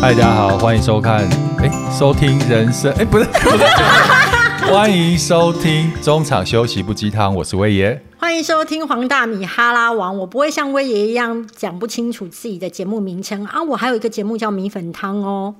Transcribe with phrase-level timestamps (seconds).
[0.00, 10.16] 嗨，大家好，欢迎收看，哎，收听人生，哎， 不是，不是，欢迎收听中场休息不鸡汤，我是威爷，欢迎收听黄大米哈拉王。
[10.18, 15.52] 我不会像威爷一样讲不清楚自己的节目名称啊，我还有一个节目叫米粉汤哦。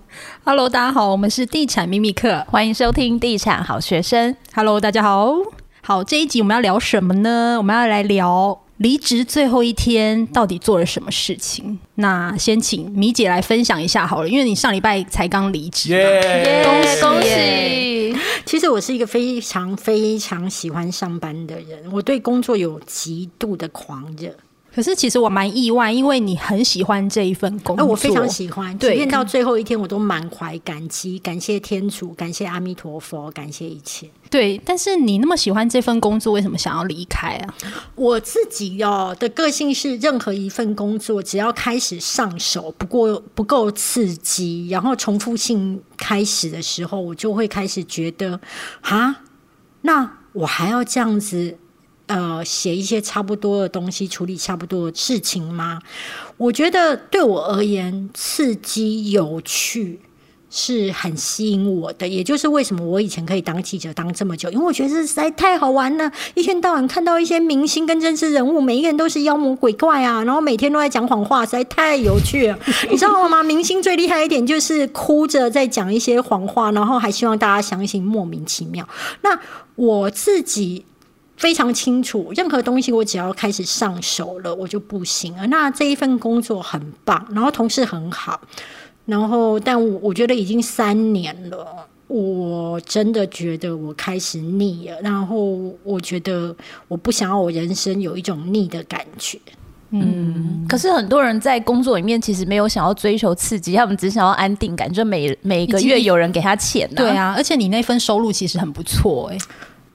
[0.45, 4.37] Hello，大家好，我们是地产秘密课，欢迎收听地产好学生。
[4.55, 5.35] Hello，大家好，
[5.83, 7.57] 好，这一集我们要聊什么呢？
[7.59, 8.61] 我们要来聊。
[8.79, 11.79] 离职最后一天到底做了什么事情？
[11.97, 15.91] 那先请米姐来分享一下好了，因为你上礼拜才刚离职，
[16.65, 18.17] 恭喜恭喜！
[18.45, 24.35] 其实我是一个非常非常喜欢上班的人，我对工作有极度的狂热。
[24.79, 28.79] 可是其实我蛮意外，因为你很喜欢这一份工作，我非常喜欢。
[28.79, 34.09] 即便到最后一天，我都满怀感激，感谢天主，感谢阿弥陀佛，感谢一切。
[34.31, 37.55] 对，但是你那么喜欢这份工作，为什么想要离开啊？
[37.97, 48.39] 我自己哦的个性是，任何一份工作只要开始上手，不过不够刺激，然后重复性开始的时候，我就会开始觉得，
[48.83, 49.23] 啊，
[49.81, 51.59] 那我还要这样子。
[52.09, 55.79] 呃，写一些差不多的东西，处理差不多的事情吗？
[56.39, 60.01] 我觉得对我而言，刺激、有趣
[60.49, 62.09] 是很吸引我的。
[62.09, 66.11] 也就是为什么我以前可以当记者当这么久，因为我觉得这实在太好玩了。
[66.35, 72.59] 一天到晚看到一些明星跟真实人物，每一个人都是妖魔鬼怪啊，然后每天都在讲谎话，实在太有趣了。
[72.89, 73.43] 你知道吗？
[73.43, 78.89] 明星最厉害一点就是哭着在讲一些谎话，然后还希望大家相信，莫名其妙。
[79.21, 79.39] 那
[79.75, 80.87] 我自己。
[81.39, 85.47] 非常清楚，任何东西我只要开始上手了，我就不行了。
[85.47, 88.41] 那这一份工作很棒，然后同事很好，
[89.07, 95.01] 然后但我我觉得已经三年了，我真的觉得我开始腻了。
[95.01, 96.55] 然后我觉得
[96.89, 99.39] 我不想要我人生有一种腻的感觉。
[99.91, 106.87] 嗯，可是很多人在工作里面其实没有想要追求刺激，他们只想要安定感，就每每个月有人给他钱。
[106.95, 109.39] 对啊，而且你那份收入其实很不错哎。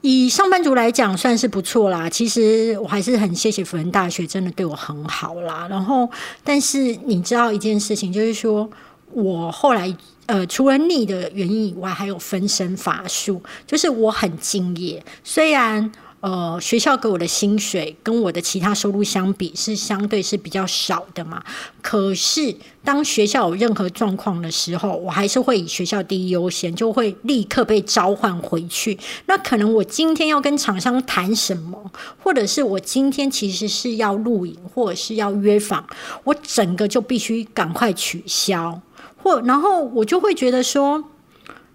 [0.03, 2.09] 以上班族来讲，算是不错啦。
[2.09, 5.65] 其实我还是很谢谢辅仁大学，真的对我很好啦。
[5.69, 6.09] 然后，
[6.43, 8.69] 但是你知道一件事情，就是说
[9.13, 15.89] 我后来呃，除了逆的原因以外，还有分身乏术，就是我很敬业，虽然。
[16.23, 21.43] 呃，学校给我的薪水跟我的其他收入相比是相对是比较少的嘛。
[21.81, 28.97] 可是当学校有任何状况的时候，我还是会以学校第一优先，就会立刻被召唤回去。
[29.25, 31.91] 那可能我今天要跟厂商谈什么，
[32.23, 35.85] 或者是我今天其实是要录影，或者是要约访，
[36.23, 38.79] 我整个就必须赶快取消，
[39.21, 41.03] 或然后我就会觉得说，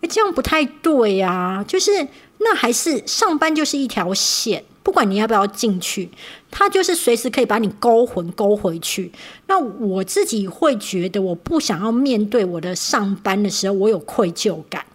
[0.00, 2.08] 哎，这样不太对呀，就是。
[2.38, 6.08] 那还是上班就是一条线，不管你要不要进去，
[6.50, 9.10] 它就是随时可以把你勾魂勾回去。
[9.46, 14.86] 那我自己会觉得，我不想要面对我的上班的时候，我有愧疚感，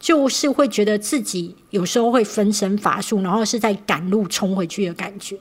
[0.00, 5.38] 就是会觉得自己有时候会分身乏术，然后是在赶路冲回去的感觉。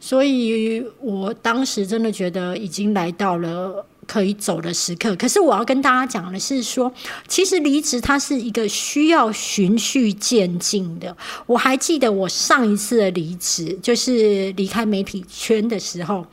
[0.00, 3.84] 所以我当时真的觉得已经来到了。
[4.08, 6.90] 可以走的时刻，可是我要跟大家讲的是说，
[7.26, 11.14] 其实离职它是一个需要循序渐进的。
[11.44, 16.24] 我还记得我上一次的离职，就是离开媒体圈的时候，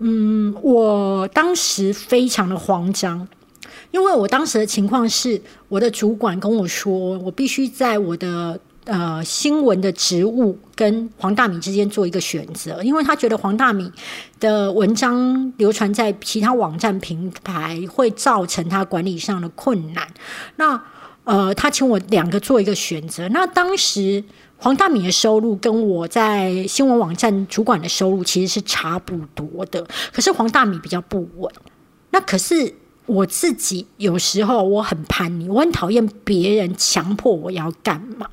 [0.00, 3.26] 嗯，我当时非常的慌张，
[3.92, 5.40] 因为我当时的情况是，
[5.70, 8.60] 我的主管跟我说，我必须在我的。
[8.90, 13.88] 呃，新闻的职务跟黄大米之间做一个选择，因为他觉得黄大米
[14.40, 20.04] 的文章流传在其他网站平台会造成他管理上的困难。
[20.56, 20.82] 那
[21.22, 23.28] 呃，他请我两个做一个选择。
[23.28, 24.24] 那当时
[24.56, 31.52] 黄大米的收入跟我在新闻网站主管的收入其实是差不多的，可是黄大米比较不稳。
[32.10, 32.74] 那可是
[33.06, 38.28] 我自己有时候我很叛逆，我很讨厌别人强迫我要干嘛。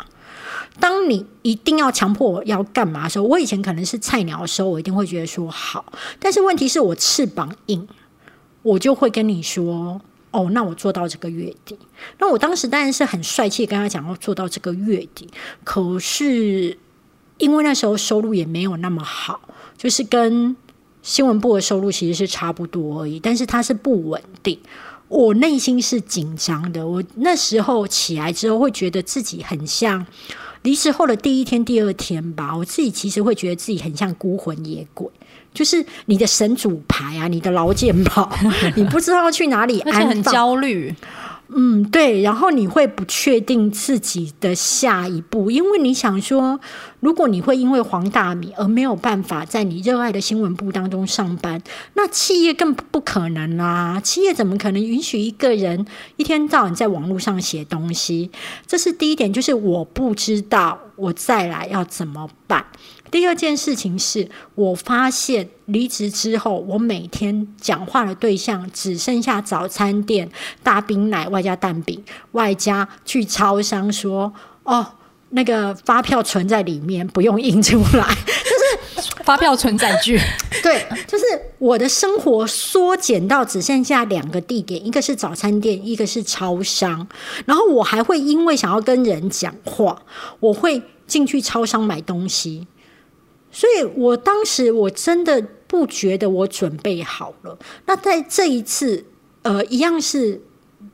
[0.79, 5.91] 当你一定要强迫我要干嘛的时候，我以前可能是菜鸟的时候，我一定会觉得说好。
[6.19, 7.87] 但是问题是我翅膀硬，
[8.61, 9.99] 我就会跟你说
[10.31, 11.77] 哦，那我做到这个月底。
[12.19, 15.27] 那我当时当然是很帅气跟他讲要做到这个月底。
[15.63, 16.77] 可是
[17.37, 19.41] 因为那时候收入也没有那么好，
[19.77, 20.55] 就是跟
[21.01, 23.19] 新闻部的收入其实是差不多而已。
[23.19, 24.59] 但是它是不稳定，
[25.07, 26.85] 我内心是紧张的。
[26.85, 30.05] 我那时候起来之后，会觉得自己很像。
[30.67, 35.07] 离职后的第一天、第二天吧，我自己其实会觉得自己很像孤魂野鬼，
[35.53, 38.29] 就是你的神主牌啊，你的劳健保，
[38.75, 40.93] 你不知道去哪里安很焦虑。
[41.49, 46.59] 嗯，对，然后你会不确定自己的下一步，因为你想说，
[46.99, 51.61] 如果你会因为黄大米而没有办法在你热爱的新闻部当中上班，
[51.93, 54.01] 那企业更不可能啦。
[54.03, 55.85] 企业怎么可能允许一个人
[56.17, 58.29] 一天到晚在网络上写东西？
[58.65, 62.65] 这是第一点，就是我不知道我再来要怎么办。
[63.09, 70.29] 第二件事情是我发现离职之后，我每天讲话的对象只剩下早餐店、
[70.61, 74.33] 大冰奶外加蛋饼，外加去超商说
[74.63, 74.85] 哦，
[75.29, 78.07] 那个发票存在里面，不用印出来。
[78.97, 80.19] 就是发票存载具，
[80.63, 81.23] 对，就是
[81.59, 87.07] 我的生活缩减到只剩下两个地点，一个是早餐店，一个是超商。
[87.45, 90.01] 然后我还会因为想要跟人讲话，
[90.39, 92.65] 我会进去超商买东西。
[93.57, 97.57] 所以我当时我真的不觉得我准备好了。
[97.87, 99.03] 那在这一次，
[99.41, 100.39] 呃，一样是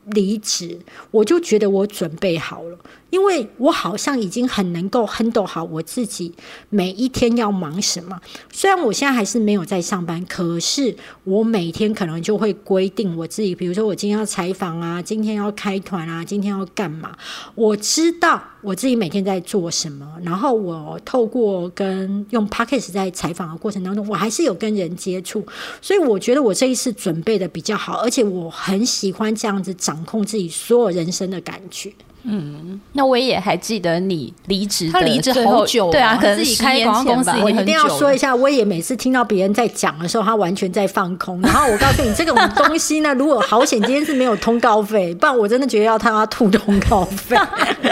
[0.06, 0.80] 离职，
[1.12, 2.80] 我就觉得我准备好了。
[3.14, 6.34] 因为我好像已经很能够 handle 好我自己
[6.72, 8.20] 每一天要忙什么。
[8.52, 17.16] 虽然我现在还是没有在上班，可是我每天可能就会规定我自己，比如说我今天要采访啊，今天要开团啊，今天要干嘛？
[17.54, 20.12] 我知道我自己每天在做什么。
[20.24, 25.46] 然后我透过跟用 p o c k e t 在采访的过程当中，我还是有跟人接触，
[25.80, 31.94] 所以我觉得我这一次准备的比较好，而且我很喜欢这样子掌控自己所有人生的感觉。
[32.26, 41.42] 嗯，那我也还记得你离职，他离职好久，对啊，可能自己开广告公司，我一定要说一下，我也每次听到别人在讲的时候，他完全在放空。
[41.42, 47.36] 然后我告诉你，这种东西呢，如果好险今天是没有通告费，不然我真的觉得要他吐通告费。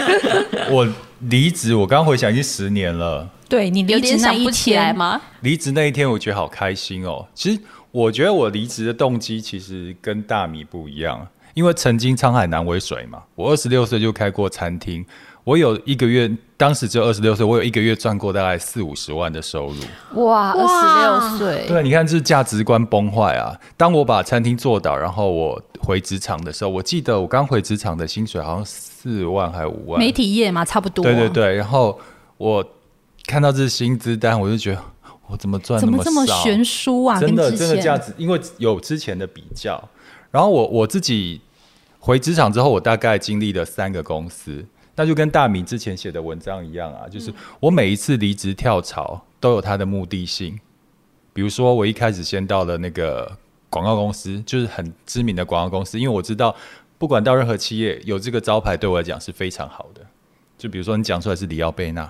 [0.70, 0.88] 我
[1.28, 3.28] 离职，我刚回想已经十年了。
[3.48, 5.20] 对你离职那一天吗？
[5.40, 7.26] 离职那一天，我觉得好开心哦。
[7.34, 11.28] 其实我觉得我离职的动机其实跟大米不一样。
[11.54, 15.04] 因为曾经沧海难为水嘛，我二十六岁就开过餐厅，
[15.44, 20.24] 我有一个月，当时只有二十六岁，我有一个月赚过大概四五十万的收入。
[20.24, 23.54] 哇，二十六岁，对，你看这是价值观崩坏啊！
[23.76, 31.04] 当我把餐厅做倒，然后我回职场的时候，我记得我刚回职场的薪水好像四万还五万，媒体业嘛，差不多。
[31.04, 32.00] 对对对，然后
[32.38, 32.64] 我
[33.26, 34.82] 看到这薪资单，我就觉得
[35.26, 37.20] 我怎么赚怎么这么悬殊啊？
[37.20, 39.82] 真的真的价值，因为有之前的比较。
[40.32, 41.40] 然后我我自己
[42.00, 44.64] 回职场之后，我大概经历了三个公司，
[44.96, 50.58] 那就跟大明之前写的文章一样啊，就是我每一次离职跳槽都有它的目的性。
[51.32, 53.30] 比如说，我一开始先到了那个
[53.70, 56.54] 广告公司，就是很知名的广告公司，因为我知道
[56.98, 60.00] 不管到任何企业，有这个招牌对我来讲是非常好的。
[60.58, 62.02] 就比如说你讲出来是里奥贝纳，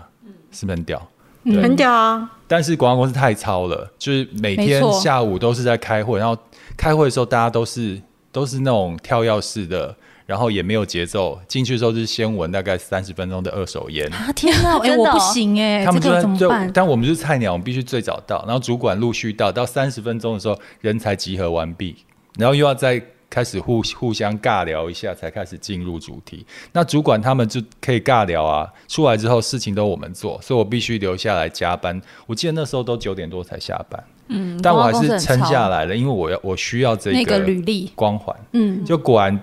[0.50, 1.08] 是不是很屌？
[1.44, 2.38] 很屌啊！
[2.46, 6.40] 但是广告公司太糙了，就是每天下午都是在开会，然后
[6.76, 8.00] 开会的时候大家都是。
[8.32, 9.94] 都是那种跳跃式的，
[10.26, 11.38] 然后也没有节奏。
[11.46, 14.10] 进去的时候是先闻大概三十分钟的二手烟。
[14.12, 14.78] 啊天哪！
[14.82, 16.68] 哎，我不行哎，他们就怎么办？
[16.72, 21.94] 但我们是菜鸟，我们必须最早到，然后主管陆续到，到三十分钟的时候人才集合完毕，
[22.38, 26.46] 然后又要再开始互互相尬聊一下，才开始进入主题。
[26.72, 32.00] 那主管他们就可以尬聊啊，出来之后事情都我们做，所以我必须留下来加班。
[32.26, 34.02] 我记得那时候都九点多才下班。
[34.28, 38.34] 嗯，但我还是撑下来了，因为我要我需要这个履历光环。
[38.52, 39.38] 嗯，就果然，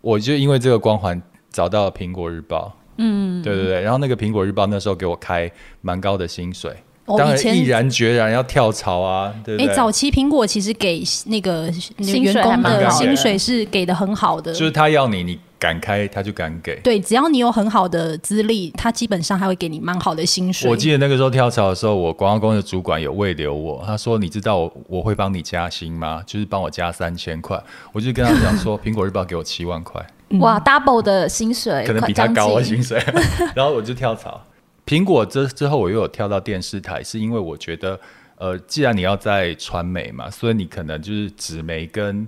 [0.00, 1.20] 我就因为这个光环
[1.50, 2.72] 找到了苹果日报。
[2.98, 5.50] 嗯，对对对，然后那个苹果日报那时候给我开
[5.80, 6.70] 蛮高的薪水，
[7.06, 9.34] 当然毅然决然要跳槽啊。
[9.58, 15.38] 哎，早期苹果其实给那个员工的薪水是给的很好的，就是他要你你。
[15.62, 20.68] 敢开他就敢给，对，只要你有很好的资历，他基本上还会给你蛮好的薪水。
[20.68, 26.20] 我记得那个时候跳槽的时候，我广告公司的主管有慰留我，他说：“你知道我我会帮你加薪吗？
[26.26, 27.56] 就是帮我加三千块。”
[27.94, 30.04] 我就跟他讲说： “苹果日报给我七万块，
[30.40, 33.00] 哇，double 的薪水，可能比他高的薪水。
[33.54, 34.44] ”然后我就跳槽。
[34.84, 38.00] 苹果之之后，我又有跳到电视台，是因为我觉得，
[38.36, 42.26] 呃，既然你要在传媒嘛，所以你可能就是纸媒跟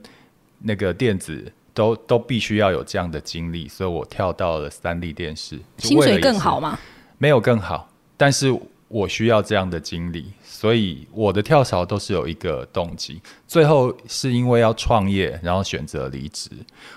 [0.60, 1.52] 那个电子。
[1.74, 6.78] 都都必须要有这样的经历，所以我跳到了三立电视，薪水更好吗？
[7.18, 13.20] 没有更好，但是我需要这样的经历，所以我的跳槽都是有一个动机。
[13.48, 16.48] 最后是因为要创业，然后选择离职。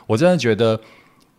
[0.06, 0.80] 我真的觉得，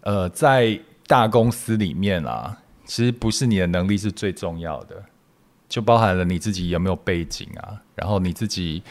[0.00, 5.00] 呃，在大公司里面啊，其实不是你的能力是最重要的，
[5.68, 8.82] 就包含了你自己有没有背景啊，然后你自己，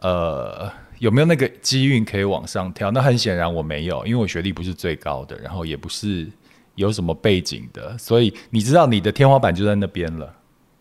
[0.00, 0.72] 呃。
[1.00, 2.90] 有没有那个机运可以往上跳？
[2.90, 6.28] 那很显然我没有，因为我学历不是最高的，然后也不是
[6.74, 10.36] 有什么背景的，所以你知道你的天花板就在那边了。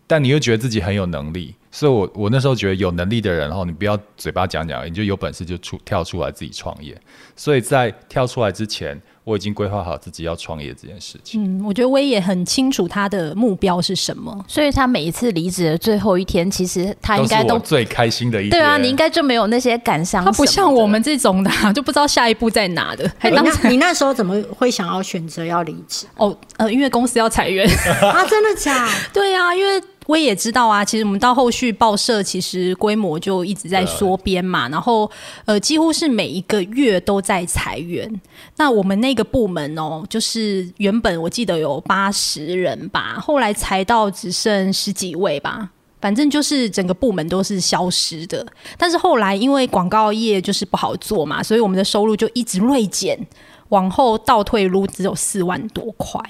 [0.06, 7.00] 但你又觉得自己很有能力，所以我我那时候觉得有能力的人，然后你不要嘴巴讲讲，你就有本事就出跳出来自己创业。
[7.36, 11.60] 所以在跳出来之前，我已经规划好自己要创业这件事情。
[11.60, 18.52] 嗯，我觉得威也很清楚他的目标是什么，所以他每一次离职的最后一天，其实他应该都都最开心的一天。
[18.52, 20.32] 对啊，你应该就没有那些感伤什么的。
[20.32, 27.70] 他不像我们这种的啊、就不知道下一步在哪的， 还你当那你那时候怎么会想要选择要离职哦呃，因为公司要裁员。
[28.02, 28.26] 啊？
[28.26, 28.90] 真的假？
[29.14, 35.10] 对啊，因为威也知道啊，其实我们到后续报社其实规模就一直在缩编嘛，然后
[35.46, 38.22] 呃几乎是每一个月都在裁员。
[38.58, 45.70] 那我们那个部门哦，就是原本我记得有八十人吧，后来裁到只剩十几位吧。
[46.02, 48.46] 反正就是整个部门都是消失的，
[48.78, 53.20] 但是后来因为广告业就是不好做嘛，所以我们的收入就一直锐减，
[53.68, 56.22] 往后倒退撸只有四万多块。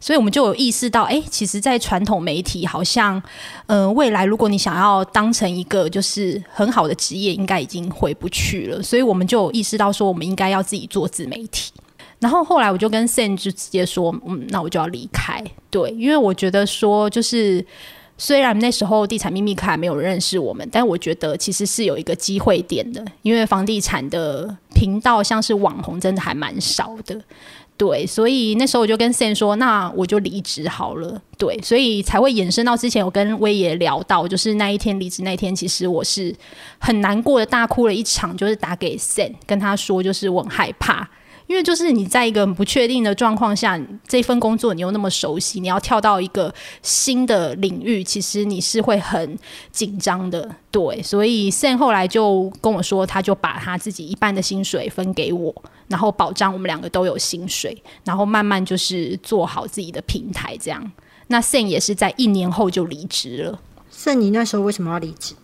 [0.00, 3.22] 所以我们就有意识到，哎、其实，在传统媒体，好像，
[3.66, 8.82] 呃，未来如果你想要当成一个就是很好的职业，应该已经回不去了。
[8.82, 11.70] 所以我们就有意识到说，我们应该要自己做自媒体。
[12.18, 15.44] 然后后来我就跟 san 就直接说，嗯，那我就要离开。
[15.70, 17.64] 对，因为我觉得说，就是
[18.18, 27.18] 虽然那时候地产秘密课还没有认识我们，但我觉得其实是有一个机会点的，因为房地产的频道像是网红，真的还蛮少的。
[27.80, 31.18] 对，所以那时候我就跟 Sam 说，那我就离职好了。
[31.38, 36.36] 对，所以才会衍生到之前我跟威爷聊到，就是那一天离职那天，其实我是
[36.78, 41.08] 很难过的，大哭了一场，就是打给 Sam 跟他说，就是我很害怕。
[41.50, 43.76] 因为就是你在一个不确定的状况下，
[44.06, 49.36] 这份工作你又那么熟悉，你要跳到一个新的领域，其实你是会很
[49.72, 50.48] 紧张的。
[50.70, 55.52] 对，所以 Sam 后来就跟我说，他就把他自己一半的薪水分给我，
[55.88, 60.92] 然后保障我们两个都有薪水，然后慢慢就是做好自己的平台这样。
[61.26, 63.58] 那 Sam 也是在一年后就离职了。
[63.90, 65.34] 是你那时候为什么要离职？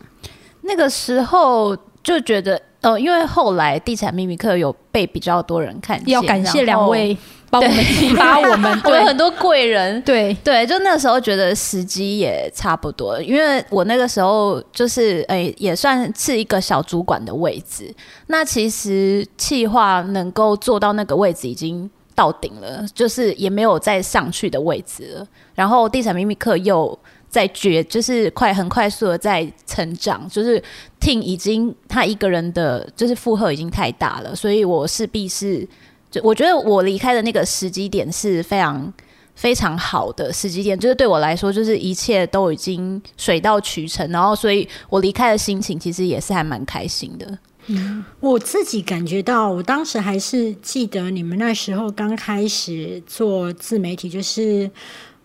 [0.61, 7.19] 那个时候就觉得，呃，因为后来地产秘密课有被比较多人看见，要感谢两位
[7.51, 10.01] 帮我们 提拔我们，我有很多贵人。
[10.03, 17.93] 对，对，就那时候觉得时机也差不多，因为我那个时候就是诶、也算是一个小主管的位置。
[18.29, 25.27] 那其实企划能够做到那个位置已经到顶了，就是也没有再上去的位置了。
[25.57, 26.97] 然后地产秘密课又
[27.37, 30.63] 在绝，就是快很快速的在成长，就是
[30.99, 35.69] 听已经他一个人的就是负荷已经太大了，所以我势必是，
[36.11, 38.91] 就我觉得我离开的那个时机点是非常。
[39.37, 47.39] 非常好的时机点，就是对我来说，就是一切都已经水到渠成，然后所以我离开的心情其实也是还蛮开心的。
[48.19, 54.71] 我自己感觉到，我当时还是记得你们那时候刚开始做自媒体，就是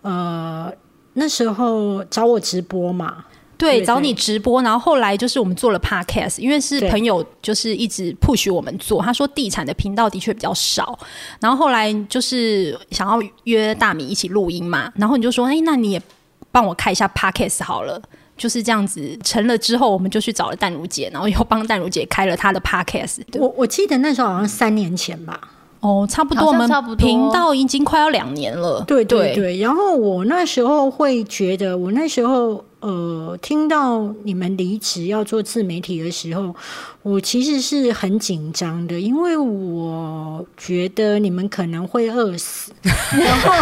[0.02, 0.70] 呃
[1.14, 3.24] 那时候找我直播嘛，
[3.58, 10.98] 对，找你直播，然后后来就是我们做了 podcast，因为是朋友就是一直 push 我们做，他说地产的频道的确比较少，
[11.40, 16.02] 然后后来就是想要约大米一起录音嘛，然后你就说，哎，那你也
[16.50, 18.00] 帮我开一下 podcast 好了。
[18.34, 23.20] 就是这样子成了之后，我们就去找了淡如姐，然后又帮淡如姐开了她的 podcast。
[23.34, 25.38] 我我记得那时候好像三年前吧，
[25.82, 28.82] 哦，差不多，我们频道已经快要两年了。
[28.86, 36.54] 对对对，然后我那时候会觉得，我那时候呃听到你们离职要做自媒体的时候，
[37.02, 42.72] 我其实是很紧张的，因为我觉得你们可能会饿死，
[43.18, 43.52] 然后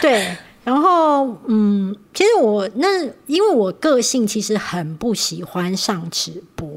[0.00, 0.36] 对。
[0.64, 6.67] 然后，嗯，其实我那因为我个性其实很不喜欢上直播，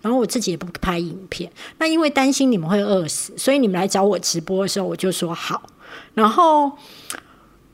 [0.00, 1.50] 然后我自己也不拍影片。
[1.78, 5.62] 那因为担心你们会饿死，所以你们来找我直播的时候，我就说好。
[6.14, 6.72] 然后，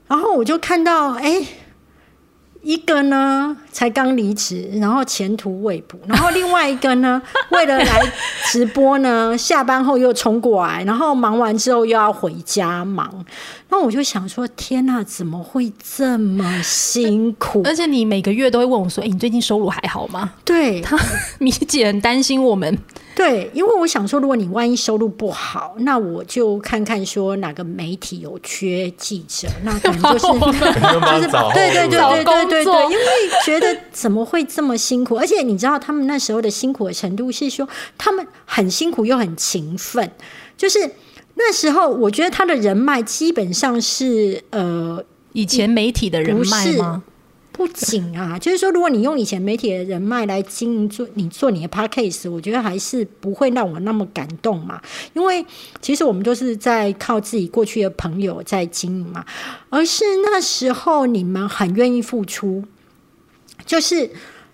[0.06, 1.46] 然后我就看到，哎，
[2.62, 8.00] 一个呢才刚离职，然后前途未卜，然后另外一个呢， 为了来
[8.46, 13.24] 直播呢，下班后又冲过来，然后忙完之后又要回家忙。
[13.68, 17.62] 那我就想说，天哪，怎么会这么辛苦？
[17.66, 20.96] 而且你每个月都会问我说：“哎、你最近收入还好吗对他？
[21.40, 22.78] ”米姐很担心我们，
[23.14, 33.06] 对，因为我想说，如果你万一收入不好，那我就看看说哪个媒体有缺记者，那可能就是就是对对对对对对对，因为
[33.44, 35.16] 觉得怎么会这么辛苦？
[35.16, 40.10] 而且你知道他们那时候的辛苦的程度是说，他们很辛苦又很勤奋，
[40.56, 40.78] 就是
[41.34, 47.02] 那时候我觉得他的人脉基本上是呃以前媒体的人脉吗？
[47.52, 54.80] 不仅啊， 就是说，如果你用以前媒体的人脉来经营做你做你的 podcast，我觉得还是不会让我那么感动嘛。
[55.12, 55.44] 因为
[55.80, 59.24] 其实我们都是在靠自己过去的朋友在经营嘛，
[59.68, 62.64] 而是那时候你们很愿意付出，
[63.66, 64.10] 就是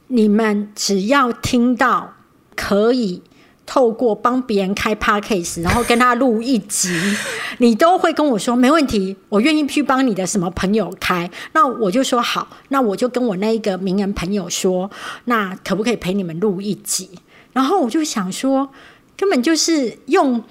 [0.09, 2.15] 你们只要听到
[2.57, 3.23] 可以
[3.69, 6.89] 透过帮别人开 podcast，然后跟他录一集，
[7.59, 11.31] 你都会跟我说没问题，我愿意去帮你的什么朋友开。
[11.53, 14.91] 那我就说好，那我就跟我那一个名人朋友说，
[15.27, 17.11] 那可不可以陪你们录一集？
[17.53, 18.71] 然后我就想说，
[19.17, 20.43] 根本就是用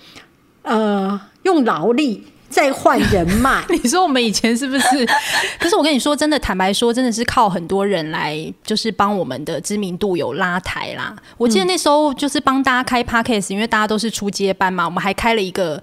[0.62, 2.28] 呃用劳力。
[2.50, 5.06] 在换人脉， 你说我们以前是不是？
[5.60, 11.16] 可是我跟你说，真的，坦白说，真的是靠很多人来，就是帮我们的知名度有拉抬啦。
[11.38, 15.82] 我记得那时候就是帮大家开 podcast，因为大家都是出街班嘛，我们还开了一个。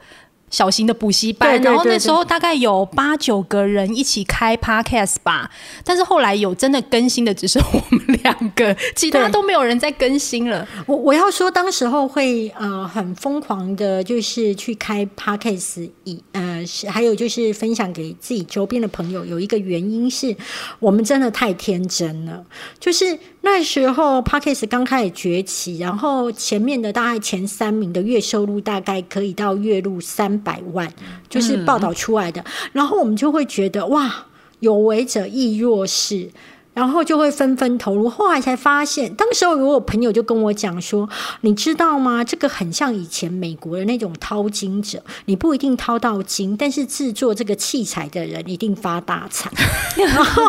[0.51, 5.51] 小型的补习班，然后那时候大概有八九个人一起开 podcast 吧，
[5.85, 10.67] 但是后来有真的更新的只是我们两个， 其他都没有人在更新了。
[10.87, 20.37] 我我要说，当时候会呃很疯狂的，就是去开 podcast，以呃是还有就是分享给自己周边的朋友，有一个原因是
[20.79, 22.45] 我们真的太天真了，
[22.79, 30.25] 就是那时候 podcast 刚开始崛起，然后前面的大概前三名的月收入大概可以到月入三。
[30.45, 30.93] 百万
[31.29, 34.27] 就是报道出来的，然后我们就会觉得哇，
[34.61, 36.29] 有为者亦若是。
[36.75, 38.11] 然后就会纷纷投入。
[38.11, 41.09] 后来才发现，当时候有朋友就跟我讲说
[41.41, 42.23] ：“你知道吗？
[42.23, 49.51] 这个很像以前美国的那种淘金者，你不一定淘到金，但是制作这个器材的人一定发大财。
[49.97, 50.45] ”然后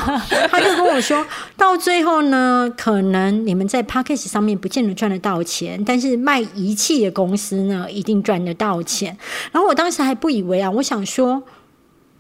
[0.49, 9.15] 他就跟我说：“到最后呢，可能你们在 p a c k a g e 上面不见得赚得到钱，但是卖仪器的公司呢，一定赚得到钱。”
[9.53, 11.43] 然后我当时还不以为啊，我想说。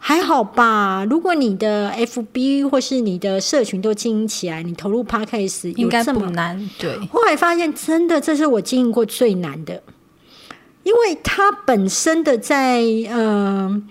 [0.07, 6.69] 还好吧，如果你的 FB 或是你的社群都经营起来，你投入 Podcast 应该不难。
[6.77, 9.81] 对，后来发现真的这是我经营过最难的，
[10.83, 13.81] 因为它本身的在呃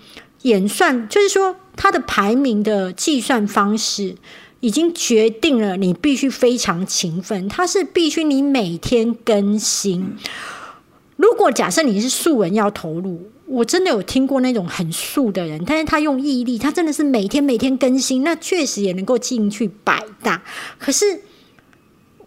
[0.42, 4.14] 演算，就是说它的排名的计算方式
[4.60, 10.16] 已经决定了你必须非常勤奋，它是必须你每天更新。
[11.16, 13.32] 如果假设你是素人要投入。
[13.46, 20.42] 我真的有听过那种很素的人，但是他用毅力，他真的是每天每天更新，那确实也能够进去百大。
[20.78, 21.20] 可是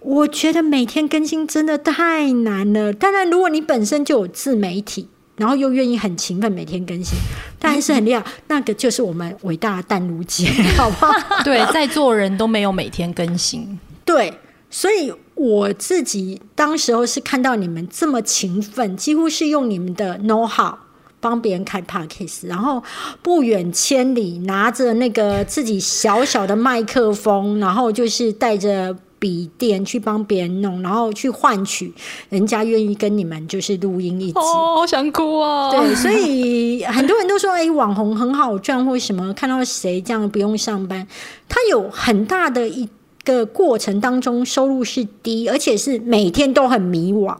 [0.01, 2.93] 我觉得每天更新真的太难了。
[2.93, 7.17] 当然，如果你本身就有自媒体，然后又愿意很勤奋每天更新，
[7.59, 8.23] 当然是很厉害。
[8.47, 11.13] 那个就是我们伟大的淡如姐，好不好？
[11.43, 13.79] 对， 在座人都没有每天更新。
[14.05, 14.33] 对，
[14.69, 20.75] 所以我自己当时候是看到你们这么勤奋，几乎是用你们的 know how。
[21.19, 22.83] 帮别人开 podcast，然后
[23.21, 31.91] 不远千里拿着那个自己小小的麦克风，然后就是带着笔电去帮别人弄，然后去换取
[32.29, 34.37] 人家愿意跟你们就是录音一起。
[34.37, 35.71] 哦，好想哭啊！
[35.71, 41.07] 对，所以很多人都说，哎，网红很好赚，或什么看到谁这样不用上班，
[41.49, 42.87] 他有很大的一
[43.23, 47.35] 个过程当中收入是低，而且是每天都很迷惘，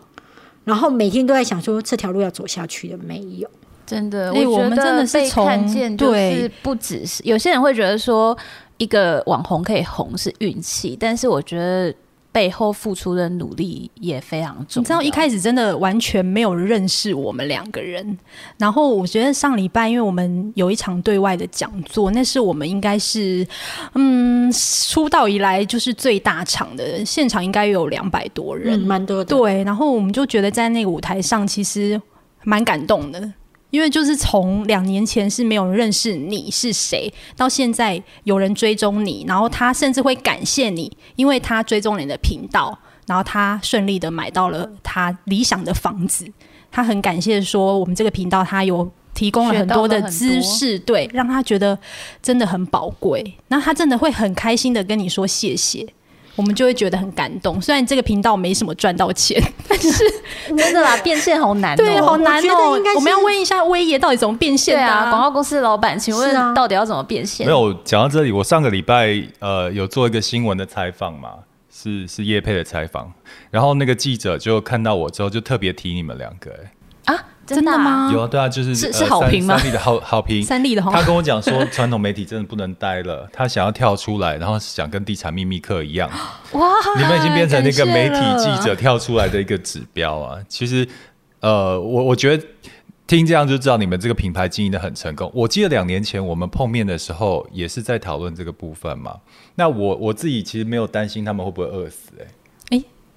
[0.63, 3.47] 然后每天都在想说这条路要走下去的没有。
[3.87, 8.37] 真的，我觉得被看见就是不只是有些人会觉得说
[8.77, 11.91] 一个网红可以红是运气，但是我觉得
[12.31, 14.81] 背后付出的努力也非常重要。
[14.81, 18.15] 你知道一开始真的完全没有认识我们两个人，
[18.57, 23.47] 然后我觉得上礼拜因为我们有一场对外的讲座，那是我们应该是
[23.95, 29.25] 嗯出道以来就是最大场的现场，应该有两百多人，蛮多的。
[29.25, 31.99] 对，然后我们就觉得在那个舞台上其实
[32.43, 33.33] 蛮感动的。
[33.69, 46.25] 因为就是从两年前是没有人认识你是谁，到现在有人追踪你，然后他甚至会感谢你，因为他追踪你的频道，然后他顺利的买到了他理想的房子，
[46.71, 51.77] 他很感谢说我们这个频道他有提供了很多的知识，对，让他觉得
[52.21, 55.87] 真的很宝贵，那他真的会很开心的跟你说谢谢。
[56.37, 59.91] 我们就会觉得很感动，虽然这个频道没什么赚到钱， 但是
[60.55, 62.79] 真的啦，变现好难，对，好难哦。
[62.95, 65.09] 我们要问一下威爷，到底怎么变现啊？
[65.09, 67.45] 广告公司的老板，请问到底要怎么变现？
[67.45, 71.31] 没有讲到这里，我上个礼拜呃有做一个新闻的采访嘛，
[71.69, 73.11] 是是叶佩的采访，
[73.49, 76.51] 然后那个记者就看到我之后，就特别提你们两个，
[77.05, 77.23] 哎啊。
[77.55, 78.11] 真的吗？
[78.13, 79.57] 有啊，对啊，就是是是好评吗？
[79.57, 80.81] 三立的好好评，三立的。
[80.81, 86.09] 他跟我讲说，传统媒体真的不能待了，他想要跳出来，然后想跟地产秘密课一样。
[86.53, 86.69] 哇！
[86.97, 90.37] 你们已经变成那个媒体记者跳出来的一个指标啊。
[90.47, 90.87] 其实，
[91.39, 92.45] 呃，我我觉得
[93.07, 95.31] 听这样就知道你们这个品牌经营的很成功。
[95.33, 99.15] 我记得两年前我们碰面的时候，也是在讨论这个部分嘛。
[99.55, 102.25] 那我我自己其实没有担心他们会不会饿死，哎。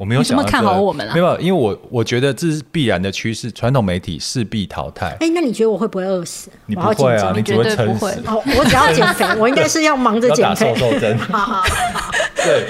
[0.01, 5.15] 我没有想这么看好我们啊没有，因为我我觉得这是必然的趋势，传统媒体势必淘汰。
[5.21, 6.51] 哎、那你觉得我会不会饿死？
[6.65, 8.23] 你不会啊，你只会撑绝对不会死。
[8.27, 10.91] 哦，我只要减肥，我应该是要忙着 减肥瘦。
[10.91, 11.19] 瘦针。
[11.19, 11.65] 好 好好，
[12.35, 12.67] 对，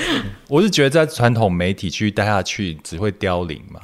[0.48, 3.78] 我是觉得在传统媒体去待下去只会凋零嘛。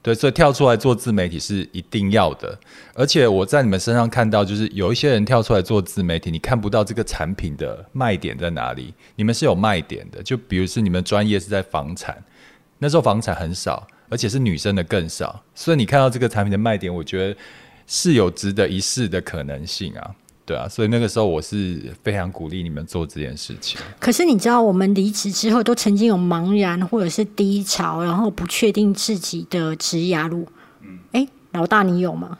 [0.00, 2.56] 对，所以跳出来做自媒体是一定要的。
[2.94, 8.94] 而且我在你们身上看到，就是有一些人跳出来做自媒体，你看不到这个产品的卖点在哪里。
[9.16, 12.16] 你们是有卖点的，就比如是你们专业是在房产，
[12.82, 17.36] 那时候房产很少，而且是女生的更少，所以你看到这个产品的卖点，我觉得
[17.86, 20.10] 是有值得一试的可能性啊。
[20.44, 23.80] 对啊，所以那个时候我是非常鼓励你们做这件事情。
[24.00, 30.44] 可是你知道，我们离职之后都曾经有茫然或者是低潮，然后不确定自己的职涯路。
[30.80, 32.36] 嗯哎、老大，你有吗？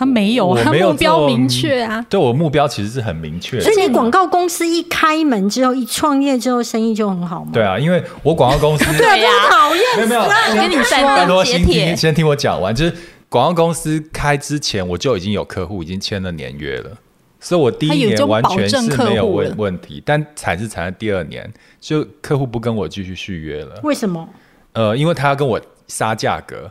[0.00, 2.02] 他没有啊，我没有目标明确啊。
[2.08, 3.70] 对我目标其实是很明确所。
[3.70, 7.50] 以你广告公司一开门之后，一创业之后，生意就很好吗？
[7.52, 12.94] 对啊，因为我广告公司 对啊，讨厌没有没有，我跟你说拜托先截铁听先听我讲完，就是
[13.28, 16.96] 广告公司开之前我就已经有客户已经签了年约了，
[17.38, 21.46] 所以我第一年完全是没有问问题，但惨是惨在第二年，
[21.78, 24.26] 就客户不跟我继续续约了，为什么？
[24.72, 26.70] 呃，因为他要跟我杀价格，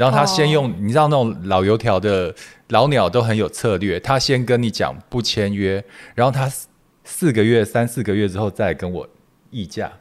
[0.00, 2.34] 然后他先用、你知道那种老油条的
[2.68, 5.84] 老鸟都很有策略，他先跟你讲不签约，
[6.14, 6.68] 然后他四
[7.04, 9.06] 四个月、三四个月之后再跟我
[9.50, 9.92] 议价，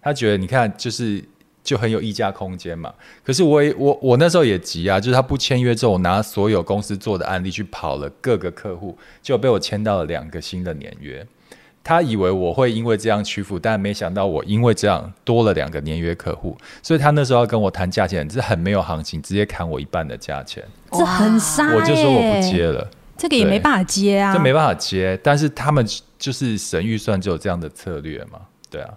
[0.00, 1.24] 他觉得你看就是
[1.64, 2.94] 就很有议价空间嘛。
[3.24, 11.26] 可是我也我我那时候也急啊，就是他不签约之后，我拿所有公司做的案例去跑了各个客户，就被我签到了两个新的年约。
[11.88, 25.18] 他以为我会因为这样屈服，但没想到我因为这样多了两个年约客户，所以他那时候要跟我谈价钱，是很没有行情，直接砍我一半的价钱，这很傻、欸，我就说我不接了，这个也没办法接啊，这没办法接。
[25.22, 25.82] 但是他们
[26.18, 28.92] 就是神预算就有这样的策略嘛，对啊，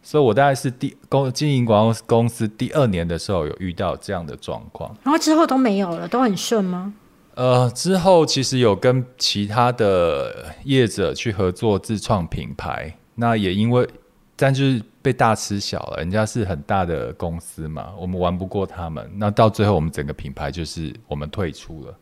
[0.00, 4.94] 所以我大概是第公经营广告公司第二年的时候有遇到这样的状况。
[5.02, 6.94] 然后之后都没有了，都很顺吗？
[7.38, 13.88] 呃，之后其实有跟其他的业者去合作自创品牌，那也因为，
[14.34, 21.96] 但就是被大吃小了，人家是很大的公司嘛，我们玩不过他们，那到最后我们整个品牌就是我们退出了，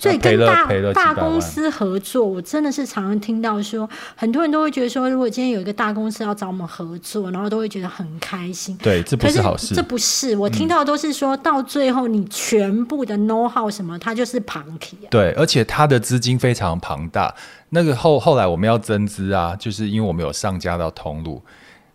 [0.00, 3.86] 所以跟大大公司合作，我真的是常常听到说，
[4.16, 8.74] 很多人都会觉得说，如果今天有一个大公司要找我们合作，然后都会觉得很开心。
[8.78, 9.82] 对，这不可是好事这。
[9.82, 15.08] 不是我听到都是说、到最后，你全部的 know how 什么，它就是庞体啊。
[15.10, 17.34] 对，而且它的资金非常庞大。
[17.68, 21.42] 那个后后来我们要增资啊，就是因为我们有上架到通路，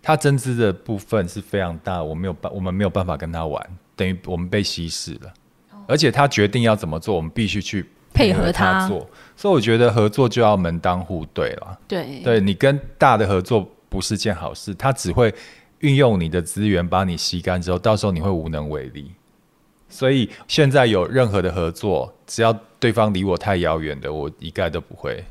[0.04, 3.66] 它增资的部分是非常大，我没有办我们没有办法跟他玩，
[3.96, 5.34] 等于我们被稀释了。
[5.88, 9.08] 而且他决定要怎么做，我们必须去配合合他做。
[9.36, 11.78] 所以我觉得合作就要门当户对了。
[11.88, 15.34] 对对你跟大的合作不是件好事，他只会
[15.80, 19.12] 运用你的资源把你吸干之后，到时候你会无能为力。
[19.90, 25.24] 所以现在有任何的合作，只要对方离我太遥远的，我一概都不会。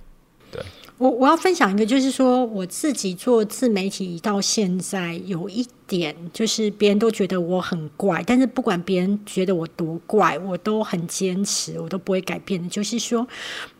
[0.97, 12.69] 我我要分享一个，就是说我自己做自媒体到现在有一点，就是别人都觉得我很怪，但是不管别人觉得我多怪，我都很坚持，我都不会改变的。
[12.69, 13.27] 就是说，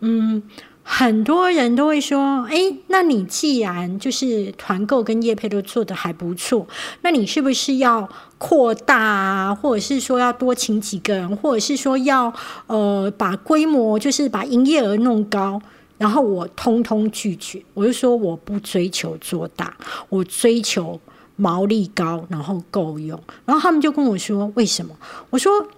[0.01, 0.43] 嗯，
[0.83, 2.57] 很多人都会说，哎，
[2.89, 6.67] 那你既然就是团购跟业配都做得还不错，
[7.03, 12.35] 那你是不是要扩大啊，或者是说要多请几个人，或者是说要
[12.67, 15.63] 呃把规模，就是把营业额弄高？
[15.97, 19.77] 然后我通通拒绝，我就说我不追求做大，
[20.09, 21.01] 我追求
[21.37, 23.21] 毛利高，然后够用。
[23.45, 24.97] 然后他们就跟我说为什么？
[25.31, 25.69] 我说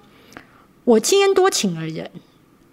[0.84, 2.10] 我今天多请了人，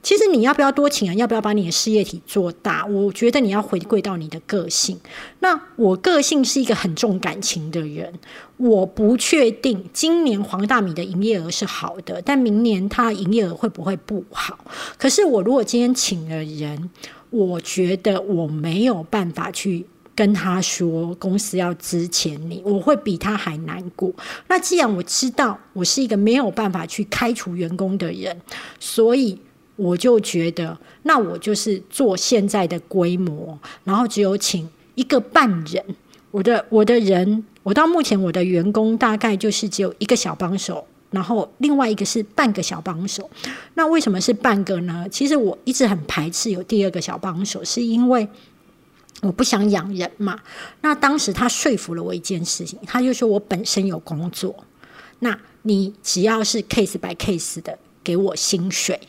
[0.03, 2.85] 其实你要不要多请人，要不要把你的事业体做大？
[2.85, 4.99] 我觉得你要回归到你的个性。
[5.39, 8.13] 那我个性是一个很重感情的人，
[8.57, 14.59] 我不确定今年黄大米的营业额是好的，但明年它营业额会不会不好？
[14.97, 16.89] 可是我如果今天请了人，
[17.29, 24.11] 我觉得我没有办法去跟他说公司要支钱你，我会比他还难过。
[24.49, 28.37] 那既然我知道我是一个没有办法去开除员工的人，
[28.79, 29.39] 所以
[29.75, 35.83] 我就觉得，那我就是做现在的规模，然后只有请一个半人。
[36.31, 40.86] 我的我的人，我到目前我的员工大概就是只有一个小帮手。
[41.12, 43.29] 然后另外一个是半个小帮手，
[43.75, 45.05] 那为什么是半个呢？
[45.12, 48.27] 其实我一直很排斥有第二个小帮手，是因为
[49.21, 50.39] 我不想养人嘛。
[50.81, 54.65] 那当时他说服了我一件事情，他就说我本身有工作，
[55.19, 58.99] 那你只要是 case by case 的给我薪水，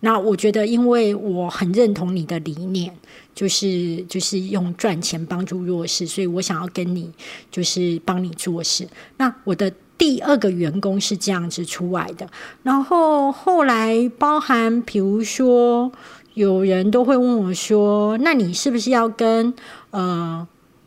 [0.00, 2.94] 那我觉得，因为我很认同你的理念，
[3.34, 7.10] 就是就是用赚钱帮助弱势，所以我想要跟你
[7.50, 8.86] 就是帮你做事。
[9.16, 12.28] 那我的第二个员工是这样子出来的，
[12.62, 15.90] 然后后来包含比如说
[16.34, 19.52] 有人都会问我说：“那你是不是要跟
[19.90, 20.46] 呃，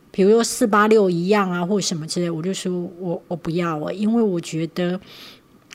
[0.09, 4.97] 比如说四八六一样啊，或者什么之类？”我就说我我不要了，因为我觉得。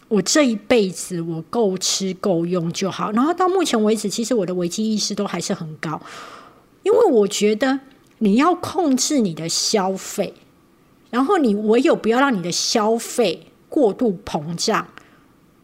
[0.09, 6.01] 我这一辈子我够吃够用就好，然后到目前为止，其实我的危机意识都还是很高，
[6.85, 7.81] 因为我觉得
[8.19, 10.33] 你要控制你的消费，
[11.11, 14.87] 然后你唯有不要让你的消费过度膨胀，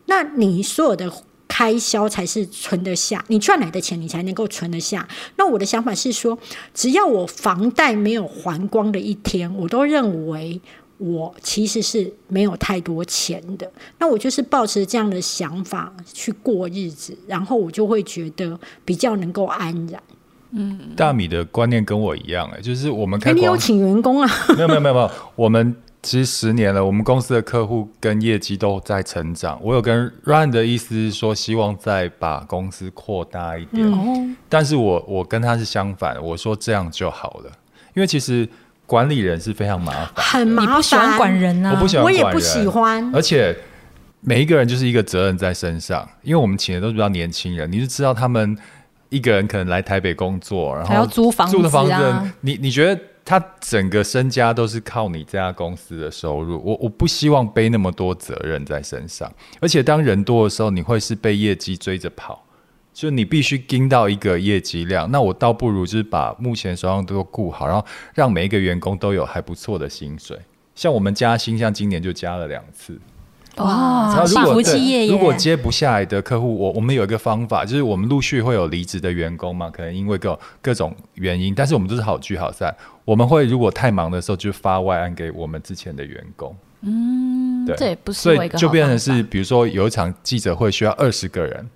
[0.07, 1.13] 那你所有的
[1.47, 5.09] 开销才是存得下，你赚来的钱你才能够存得下。
[5.37, 6.37] 那我的想法是说，
[6.75, 10.61] 只要我房贷没有还光的一天，我都认为。
[11.03, 20.01] 我其实是没有太多钱的，那我就是抱持这样的想法去过日子，然后我就会觉得比较能够安然。
[20.53, 24.31] 嗯，大米的观念跟我一样，哎，就是我们开你有请员工啊？
[24.55, 29.59] 没有没有没有没有，我们其实十年了，我们公司的客户跟业绩都在成长。
[29.61, 37.51] 我有跟 Run 的意思是说，希望再把公司扩大一点，但是我我跟他是相反，我说这样就好了，
[37.95, 38.49] 因为其实。
[38.87, 40.77] 管理人是非常麻烦，很麻烦。
[40.77, 43.15] 不喜欢管人啊，我不喜欢，我也不喜欢。
[43.15, 43.57] 而且
[44.21, 48.57] 每一个人就是一个责任在身上，因为我们请的都是比较年轻人，你就知道他们
[49.09, 51.57] 一个人可能来台北工作，然后要租房子。
[51.57, 56.61] 租的房子，你你觉得他整个身家都是靠你这家公司的收入？
[56.65, 62.45] 我我不希望背那么多责任在身上，而且当人多的时候，你会是被业绩追着跑。
[62.93, 70.39] 就你必须盯到一个业绩量，那我倒不如就是把目前手上都顾好，然后让每一个员工都有还不错的薪水。
[70.75, 72.99] 像我们加薪，像今年就加了两次。
[73.57, 82.75] 哇，幸福企业如果接不下来的客户，我我们有一个方法，就是我们陆续会有离职的员工嘛，可能因为各各种原因，但是我们都是好聚好散。
[83.05, 86.55] 我们会如果太忙的时候，就发外案给我们之前的员工。
[86.81, 91.69] 嗯，对，不是，所以就变成是，比如说有一场记者会需要二十个人。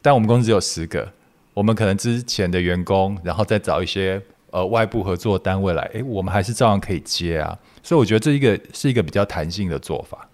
[0.00, 1.10] 但我们公司只有十个，
[1.54, 7.58] 我们可能之前的员工，然后再找一些呃外部合作单位来，诶，我们还是照样可以接啊。
[7.82, 10.28] 所以我觉得这一个是一个比较弹性的做法，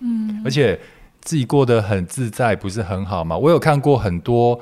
[0.00, 0.78] 嗯，而且
[1.20, 3.36] 自己过得很自在，不是很好吗？
[3.36, 4.58] 我有看过很多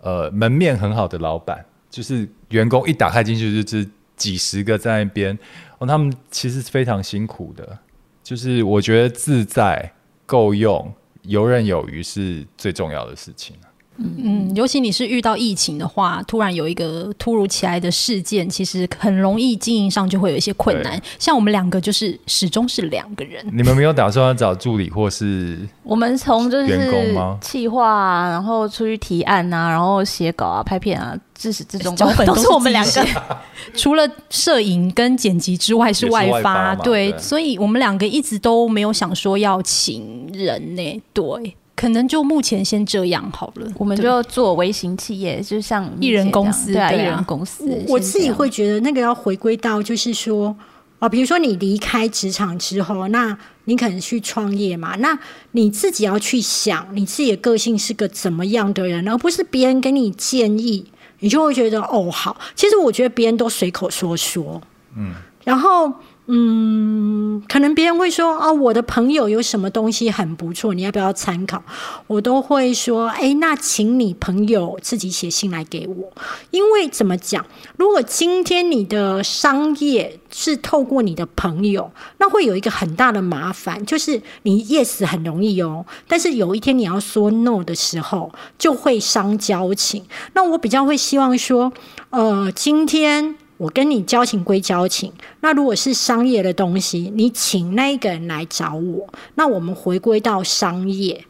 [0.00, 5.38] 呃门面很好的老板，就是员工一打开进去就是几十个在那边，
[5.78, 7.78] 哦，他们其实是非常辛苦的，
[8.22, 9.92] 就是我觉得自在、
[10.24, 13.56] 够用、游刃有余是最重要的事情。
[13.96, 21.00] 嗯，尤其你是遇到疫情的话，突然有一个突如其来的事件，其实很容易经营上就会有一些困难。
[21.18, 23.44] 像我们两个就是始终是两个人。
[23.52, 25.60] 你们没有打算要找助理或是？
[25.84, 33.06] 我们从就是企划，然后出去提案啊，然后写稿啊、拍片啊，自始至终 脚本都是我们两个。
[33.76, 41.02] 除了摄影跟剪辑之外是外发，对，所以我们两个一直都没有想说要请人呢。
[41.12, 41.56] 对。
[41.76, 47.84] 可能就目前先这样好了，我们就做微型企业，就像艺人公司，对啊，艺人公司。
[47.88, 50.54] 我自己会觉得那个要回归到，就是说
[51.00, 55.18] 啊，比如说你离开职场之后，那你可能去创业嘛，那
[55.52, 60.86] 你自己要去想你自己的个性是个怎么样的人，而不是别人给你建议，
[61.18, 62.36] 你就会觉得哦好。
[62.54, 64.60] 其实我觉得别人都随口说说，
[64.96, 65.12] 嗯，
[65.44, 65.92] 然后。
[66.26, 71.62] 嗯，可能别人会说啊，我的朋友有什么东西很不错，你要不要参考？
[72.06, 76.10] 我都会说，哎，那请你朋友自己写信来给我。
[76.50, 77.44] 因为怎么讲，
[77.76, 90.02] 如果今天你的商业是透过你的朋友，那会有一个很大的麻烦，就是你 yes 很容易哦，但是有一天你要说 no 的时候，就会伤交情。
[90.32, 91.70] 那我比较会希望说，
[92.08, 93.36] 呃，今天。
[93.64, 101.24] 我跟你交情归交情，那如果是商业的东西，你请那一个人来找我，那我们回归到商业。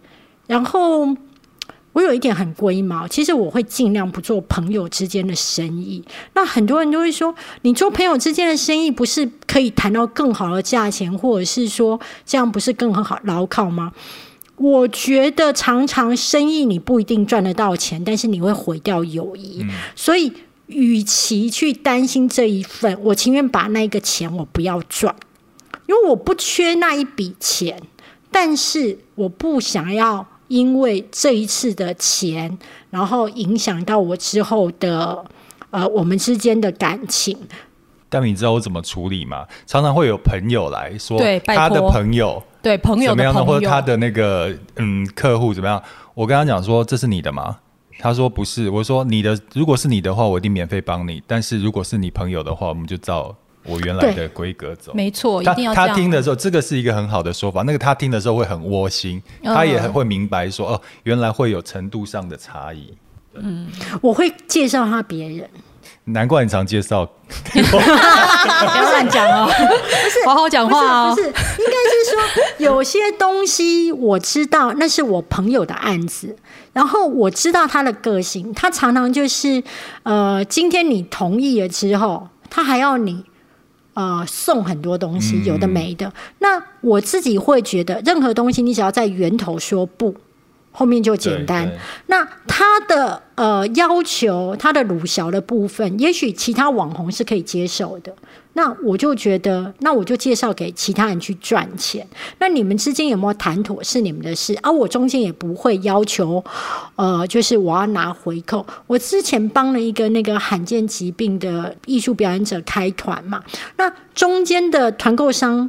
[0.49, 1.15] 然后
[1.93, 6.03] 我有一点很龟毛，其实我会尽量不做朋友之间的生意。
[6.33, 13.93] 那很多人都会说，你做朋友之间的生意，不是可以谈到更好的价钱，或者是说这样不是更很好牢靠吗？
[14.57, 20.33] 我觉得常常生意你不一定赚得到钱，但是你会毁掉友谊，所以。
[20.67, 25.15] 与其去担心这一份，我情愿把那个钱我不要赚，
[25.87, 27.81] 因为我不缺那一笔钱，
[28.31, 32.59] 但是我不想要因为这一次的钱，
[32.91, 35.25] 然后影响到我之后的
[35.71, 37.37] 呃我们之间的感情。
[38.09, 39.45] 但你知道我怎么处理吗？
[39.67, 45.83] 常常会有朋友来说，对，他的朋友，对朋友怎么样的，或者他的那个嗯客户怎么样？
[46.15, 47.59] 我跟他讲说，这是你的吗？
[47.99, 51.23] 他说不是，我说你的如果是你的话，我一定免费帮你。
[51.27, 54.93] 但是如果是你朋友的话，我们就照我原来的规格走。
[54.95, 55.89] 没错，一定要这样。
[55.89, 57.63] 他听的时候，这个是一个很好的说法。
[57.63, 62.93] 那个他听的时候会很窝心，他也很会明白说哦，原来会有程度上的差异。
[63.37, 63.67] 嗯
[64.01, 65.49] 我会介绍他别人，
[66.05, 67.05] 难怪你常介绍，
[67.53, 71.21] 不要乱讲哦，不是好好讲不是话哦不。
[71.21, 76.37] 是，应该是说有些东西我知道那是我朋友的案子，
[76.75, 79.63] 然后我知道他的个性，他常常就是
[80.03, 83.25] 呃，今天你同意了之后，他还要你。
[83.97, 86.13] 呃，送很多东西，有的没的。
[86.41, 90.13] 那我自己会觉得，任何东西你只要在源头说不，
[90.77, 91.71] 后面就简单。
[92.09, 98.13] 那他的呃要求，他的鲁小的部分，也许其他网红是可以接受的。
[98.57, 102.07] 那我就觉得，那我就介绍给其他人去赚钱。
[102.39, 104.71] 那你们之间有没有谈妥是你们的事啊？
[104.71, 106.45] 我中间也不会要求，
[106.95, 108.65] 呃，就是我要拿回扣。
[108.87, 113.43] 我之前帮了一个那个罕见疾病的艺术表演者开团嘛，
[113.77, 115.69] 那中间的团购商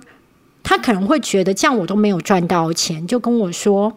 [0.62, 3.91] 他可能会觉得这样我都没有赚到钱，就跟我说，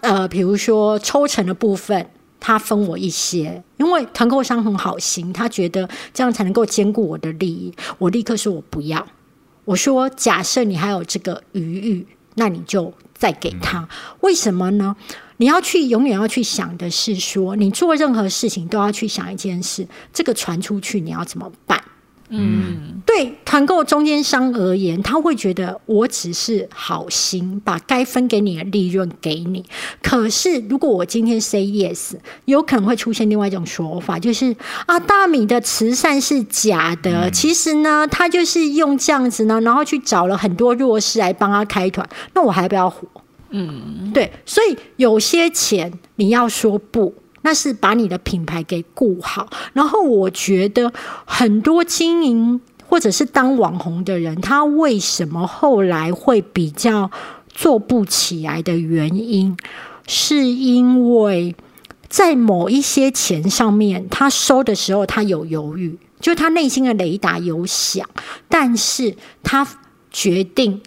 [0.00, 2.10] 呃，比如说抽成的部分。
[2.42, 7.70] 他分我一些，因为团购商很好心，他觉得这样才能够兼顾我的利益。
[7.98, 9.06] 我立刻说我不要，
[9.66, 13.86] 我说假设你还有这个余裕，那你就再给他。
[14.20, 14.96] 为什么呢？
[15.36, 21.78] 你要去永远要去想的是说，你做任何事情都要去想一件事，这个传出去你要怎么办？
[22.32, 29.64] 嗯，对团购中间商而言，他会觉得我只是好心，把该分给你的利润给你。
[30.00, 32.12] 可是如果我今天 say yes，
[32.44, 34.54] 有可能会出现另外一种说法，就是
[34.86, 43.08] 啊，大米的慈善是假的，其实呢，他就是用这样子呢，然后去找了很多弱势来帮他开团，那我还不要活？
[43.50, 47.12] 嗯，对，所以有些钱你要说不。
[47.42, 50.92] 那是把你的品牌给顾好，然后我觉得
[51.24, 57.10] 很多经营或者是当网红的人，他为什么后来会比较
[57.48, 59.56] 做不起来的原因，
[60.06, 61.54] 是因为
[62.08, 68.06] 在某一些钱上面，他收的时候他有犹豫，就他内心的雷达有响，
[68.48, 69.66] 但是他
[70.10, 70.82] 决定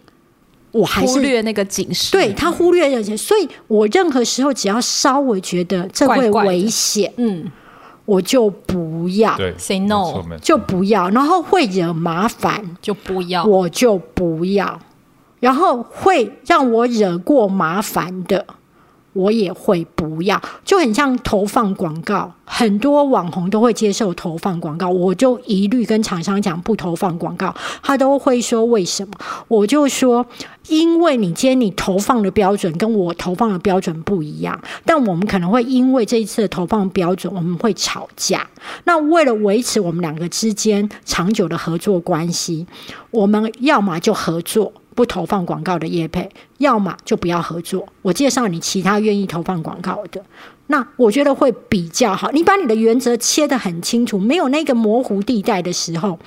[0.73, 6.49] 我还是忽略那个警示，对他忽略了这些，所以我任何时候只要稍微觉得这会怪怪的。
[6.49, 7.49] 危险，嗯。
[8.05, 13.45] 我就不要，对，say no 就不要，然后会惹麻烦，就不要。
[13.45, 14.77] 我就不要，
[15.39, 18.45] 然后会让我惹过麻烦的。
[19.13, 29.13] 我也会不要，就很像投放广告，很多网红都会接受投放广告，我就一律跟厂商讲不投放广告，他都会说为什么？
[29.47, 30.26] 我就说，
[30.67, 38.47] 因为你今天你投放的标准跟我投放的标准不一样，但我们可能会因为这一次的投放标准，我们会吵架。
[38.86, 42.65] 那为了维持我们两个之间长久的合作关系，
[43.12, 44.73] 我们要么就合作。
[44.95, 46.29] 不投放广告的业配，
[46.60, 47.88] 要么就不要合作。
[48.01, 50.23] 我介绍你其他愿意投放广告的，
[50.67, 52.32] 那我觉得会比较好。
[52.32, 56.19] 你把你的原则切得很清楚，没有那个模糊地带的时候，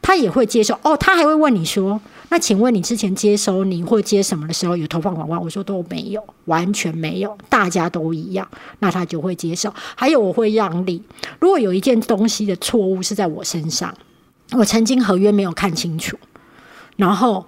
[0.00, 0.78] 他也会接受。
[0.82, 8.46] 哦，他还会问你说：“那请问你之前接收你或接什么的时候有投放广告？”我说都没有，完全没有，大家都一样。
[8.78, 9.72] 那他就会接受。
[9.96, 11.02] 还有我会让利，
[11.40, 13.92] 如果有一件东西的错误是在我身上，
[14.52, 16.16] 我曾经合约没有看清楚，
[16.96, 17.44] 然后。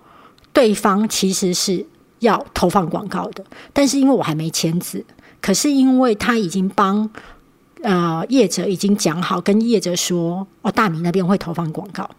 [0.52, 1.86] 对方其实是
[2.20, 5.04] 要投放广告的，但是因为我还没签字，
[5.40, 7.08] 可是因为他已经帮
[7.82, 12.10] 呃业者已经讲好，跟业者说哦，大米那边会投放广告，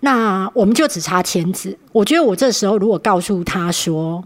[0.00, 1.76] 那我们就只差签字。
[1.90, 4.22] 我觉得我这时候如果告诉他说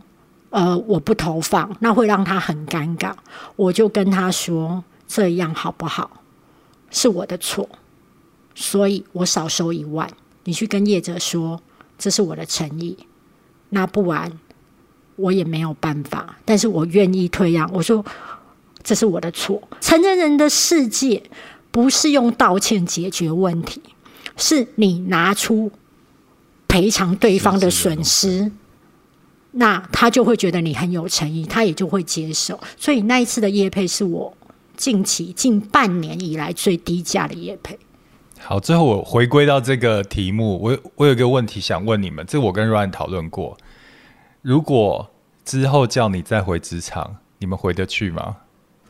[0.51, 3.15] 呃我不投放，那会让他很尴尬。
[3.57, 6.11] 我就跟他说这样好不好？
[6.91, 7.67] 是我的错，
[8.55, 10.07] 所以我少收一万，
[10.45, 11.59] 你去跟业者说。
[12.03, 12.97] 这是我的诚意，
[13.69, 14.41] 那不然
[15.15, 17.73] 我也没有办法，但是我愿意退让。
[17.73, 18.05] 我说
[18.83, 19.63] 这是我的错。
[19.81, 21.23] 成年人的世界
[21.71, 23.81] 不是用道歉解决问题，
[24.37, 25.71] 是你拿出
[26.67, 28.51] 赔偿对方的损失，
[29.53, 32.59] 那他就会觉得你很有诚意，他也就会接受。
[32.77, 34.37] 所以那一次的业配是我
[34.77, 37.79] 近期近半年以来最低价的业配。
[38.45, 43.57] 好，最后我回归到这个题目，我我有一个问题想问你们，这我跟 Ryan 讨论过。
[44.43, 45.11] 如果
[45.45, 48.37] 之后叫你再回职场，你们回得去吗？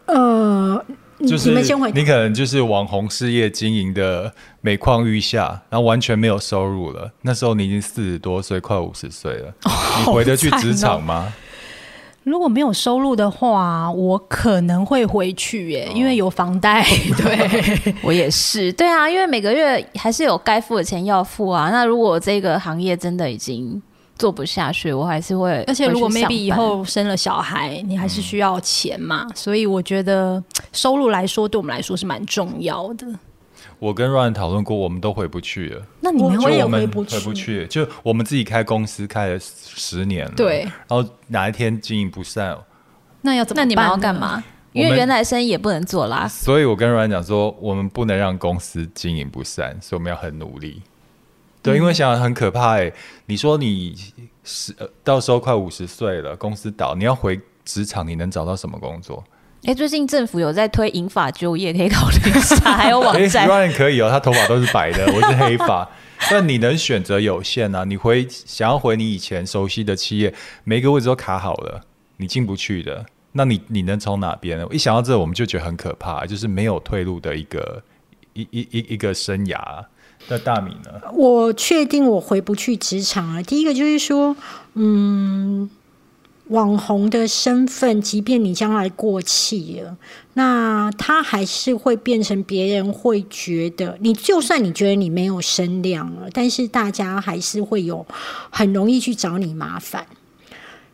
[0.07, 0.85] 呃，
[1.21, 7.13] 就是你们先回你可能就是网红事业经营的每况愈下，然后完全没有收入了。
[7.21, 9.55] 那时候你已经四十多岁，快五十岁了，
[9.99, 11.33] 你回得去职场吗？
[12.25, 16.85] 如果没有收入的话，我可能会回去耶，因为有房贷。
[17.19, 18.73] 对， 我也是。
[18.75, 21.71] 对啊，因为每个月还是有该付的钱要付啊。
[21.71, 23.81] 那如果这个行业真的已经
[24.17, 25.65] 做不下去，我还是会。
[25.67, 30.43] 而且如果 maybe 以后生了小孩，你还是需要钱嘛，所以我觉得
[30.73, 33.07] 收入来说，对我们来说是蛮重要的。
[33.83, 35.83] 我跟 Ryan 讨论过，我们都回不去了。
[36.03, 42.57] 那你们也回不去回不去，就我们自己开公司开了十年了，对然后哪一天经营不善，
[43.23, 43.67] 那要怎么办？
[43.67, 44.15] 那你们要干？
[44.15, 44.41] 嘛？
[44.73, 46.29] 因为原来生意也不能做啦。
[46.29, 50.81] 所以我跟 Ryan 讲说，我们不能让公司经营不善，所以我们要很努力。
[51.61, 52.93] 对，因为想想很可怕哎、
[53.27, 53.97] 你说你
[54.45, 59.25] 十、呃、到时候快五十岁了，公司倒，你要回职场，你能找到什么工作？
[59.65, 63.49] 哎、最近政府有在推银发就业，可以考虑一下，还有网哎站。
[63.49, 65.89] ，Ryan 可以哦，他头发都是白的，我是黑发。
[66.31, 70.35] 但你能选择有限啊，你回想要回你以前熟悉的企业，
[70.65, 71.81] 每个位置都卡好了，
[72.17, 73.07] 你进不去的。
[73.33, 74.67] 那你你能从哪边呢？
[74.73, 77.83] 一想到这，我们就觉得很可怕，就是没有退路的一个
[78.35, 79.57] 一一一一个生涯。
[80.29, 80.91] 那大米呢？
[81.13, 83.43] 我确定我回不去职场了。
[83.43, 84.37] 第一个就是说，
[84.75, 85.69] 嗯，
[86.53, 89.97] 网红的身份，即便你将来过气了，
[90.35, 98.07] 那他还是会变成别人会觉得你，就算你觉得你没有声量了，但是大家还是会有
[98.51, 100.07] 很容易去找你麻烦。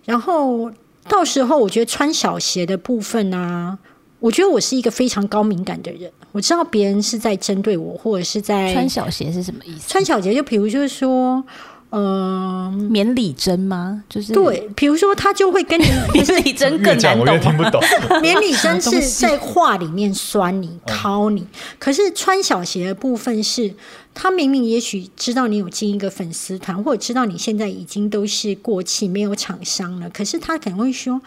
[0.04, 0.70] 然后
[1.08, 3.76] 到时候，我觉得穿小鞋的部分啊，
[4.20, 9.88] 我觉得我是一个非常高敏感的人，我知道别人是在针对我，或者是在穿小鞋是什么意思？
[9.88, 11.44] 穿小鞋，就比如就是说，
[11.90, 14.02] 嗯、免礼针吗？
[14.10, 17.70] 就是对，比如说他就会跟你，不 是免礼针更难懂我越听懂吗。
[17.70, 18.20] 不懂。
[18.20, 21.46] 免礼针是在话里面酸你、掏你，
[21.78, 23.72] 可是穿小鞋的部分是，
[24.14, 31.20] 他明明也许知道你有进一个粉丝团，或者知道你现在已经都是过气没有厂商了，可是他可能会说：“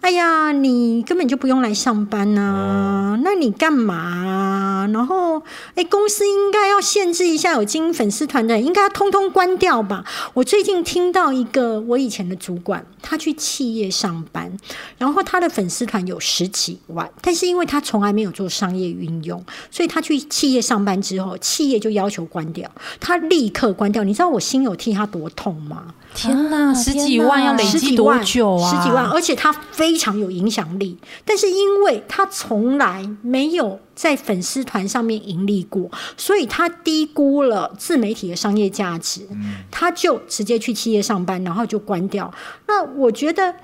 [0.00, 4.86] 哎呀，你根本就不用来上班呐、那你干嘛啊？
[4.92, 5.42] 然后，
[5.74, 14.56] 哎，公司应该要限制一下有经营粉丝团的人，应该要通通关掉吧？”我最近听到一个我以前的主管，他去企业上班，
[14.98, 22.70] 然后他的粉丝团有十几万，但是因为他从来没有做商业运用，所以他去企业上班之后，企业就要求关掉，
[23.00, 24.04] 他立刻关掉。
[24.04, 25.94] 你知道我心有替他多痛吗？
[26.14, 28.70] 天哪，啊十几万要累积多十几万，久啊？
[28.70, 39.28] 十几万，而且他非常有影响力，但是因为他从来没有在粉丝团上面盈利过，所以他低估了自媒体的商业价值，
[39.70, 42.32] 他就直接去企业上班，然后就关掉。
[42.66, 43.54] 那我觉得，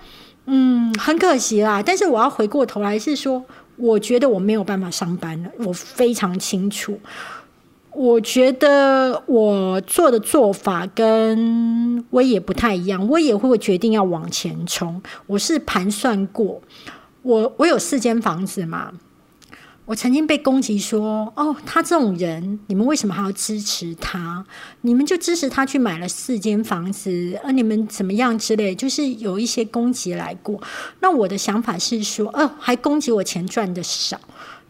[0.46, 1.82] 嗯，很可惜啦。
[1.82, 3.42] 但是我要回过头来是说，
[3.76, 7.00] 我觉得我没有办法上班了，我非常清楚。
[7.94, 15.02] 我觉得我做的做法跟威也不太一样，威也会决定要往前冲。
[15.26, 16.62] 我是盘算过，
[17.20, 18.92] 我我有四间房子嘛，
[19.84, 24.46] 我曾经被攻击说，哦，他这种人，你们为什么还要支持他？
[24.80, 30.58] 你们就支持他去买了四间房子，呃，你们怎么样之类，就是有一些攻击来过。
[31.00, 34.18] 那我的想法是说，哦，还攻击我钱赚的少。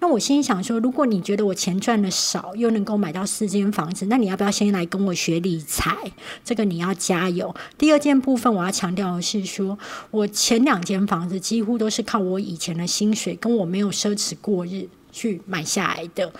[0.02, 5.96] 那我心想说，如果你觉得我钱赚的少，又能够买到四间房子，那你要不要先来跟我学理财？
[6.44, 7.54] 这个你要加油。
[7.78, 9.78] 第二件部分，我要强调的是说，
[10.10, 16.32] 我前两间房子几乎都是靠我以前的薪水，跟我没有奢侈过日去买下来的。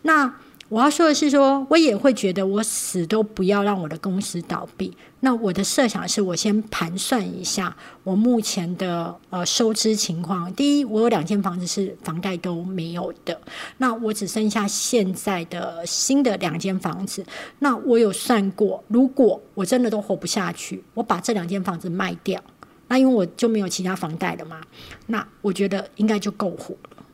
[0.00, 0.34] 那
[0.70, 4.96] 我要说的是说，我也会觉得我死都不要让我的公司倒闭。
[5.18, 10.50] 那我的设想是我先盘算一下我目前的呃收支情况。
[10.54, 13.38] 第一，我有两间房子是房贷都没有的，
[13.78, 17.26] 那我只剩下现在的新的两间房子。
[17.58, 22.40] 那我有算过，如果我真的都活不下去，我把这两间房子卖掉，
[22.86, 24.60] 那因为我就没有其他房贷了嘛，
[25.08, 27.04] 那我觉得应该就够活了。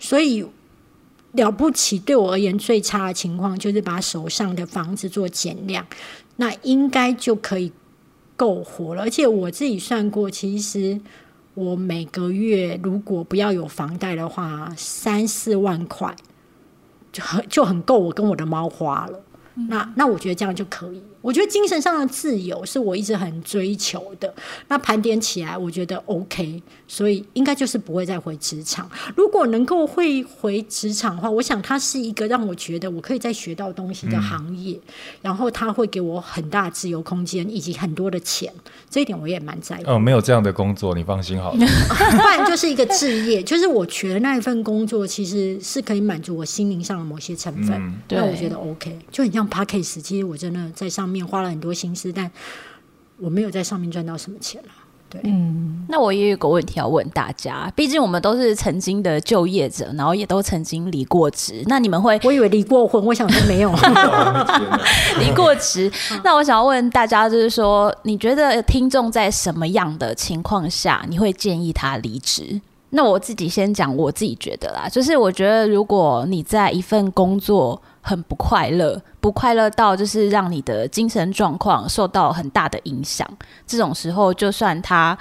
[0.00, 0.44] 所以
[1.34, 5.86] 了不起，对我而言最差的情况就是把手上的房子做减量，
[6.36, 7.72] 那应该就可以
[8.36, 9.02] 够活了。
[9.02, 11.00] 而且我自己算过，其实
[11.54, 16.14] 我每个月如果不要有房贷的话，三四万块
[17.12, 19.20] 就很就很够我跟我的猫花了。
[19.68, 21.02] 那那我觉得这样就可以。
[21.24, 24.32] 我觉得精神上的自由是我一直很追求的。
[24.68, 28.86] 那盘点起来，我觉得 OK，所以应该就是不会再回职场。
[29.16, 34.78] 如果能够会回职场的话，我想它是一个让我觉得我可以再学到东西的行业，
[35.22, 38.52] 然后它会给我很大自由空间以及很多的钱，
[38.90, 39.84] 这一点我也蛮在意。
[39.86, 41.58] 哦，没有这样的工作，你放心好了。
[42.12, 52.30] 不然就是一个置业，就是我觉得那一份工作其实是可以满足我心灵上的某些成分，嗯那我觉得 OK，就很像 p a c k a g e 其实我真的在上面花了很多心思，但
[53.18, 54.68] 我没有在上面赚到什么钱了。
[55.22, 55.86] 嗯。
[55.88, 61.62] 那我也有个问题要问大家，毕竟我们都是曾经的就业者，然后也都曾经离过职。
[61.66, 63.70] 那你们会我以为离过婚，我想说没有。
[65.20, 65.92] 离过职？
[66.24, 72.60] 那我想要问大家，就是说，你觉得听众在什么样的情况下，你会建议他离职？
[72.90, 83.26] 那我自己先讲我自己觉得啦，就是我觉得如果你在一份工作很不快乐，不快乐到就是让你的精神状况受到很大的影响，
[83.66, 85.16] 这种时候，就算他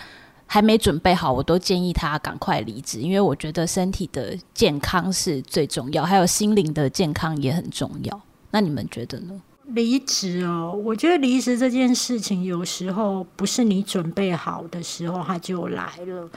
[0.45, 8.21] 还没准备好，我都建议他赶快离职，因为我觉得身体的健康是最重要，还有心灵的健康也很重要。
[8.51, 9.41] 那你们觉得呢？
[9.67, 16.29] 离职哦，我觉得离职这件事情有时候不是你准备好的时候，它就来了。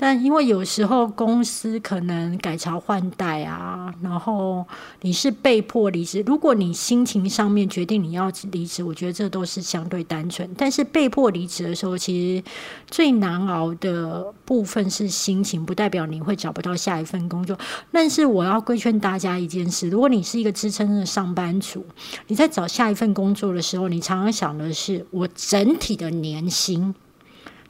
[0.00, 4.64] 但因为有时候公司可能改朝换代啊，然后
[5.00, 6.22] 你是被迫离职。
[6.24, 10.48] 如果你心情上面决定你要离职，我觉得这都是相对单纯。
[10.56, 12.44] 但是被迫离职的时候，其实
[12.88, 17.58] 最难熬的部分是心情，不代表你会找不到下一份工作。
[17.90, 21.84] 但是我要规劝大家一件事：如果你是一个支撑的上班族，
[22.28, 26.94] 你在找下一份工作的时候，你常常想的是我整体的年薪。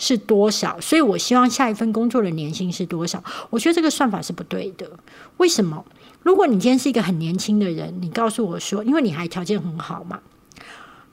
[0.01, 0.81] 是多少？
[0.81, 3.21] 所以我希望下一份工作的年薪是多少？
[3.51, 4.89] 我觉得这个算法是不对的。
[5.39, 5.85] 为什么？
[6.23, 10.21] 如果你今天是一个很年轻的人，你告诉我说，因为你还条件很好嘛，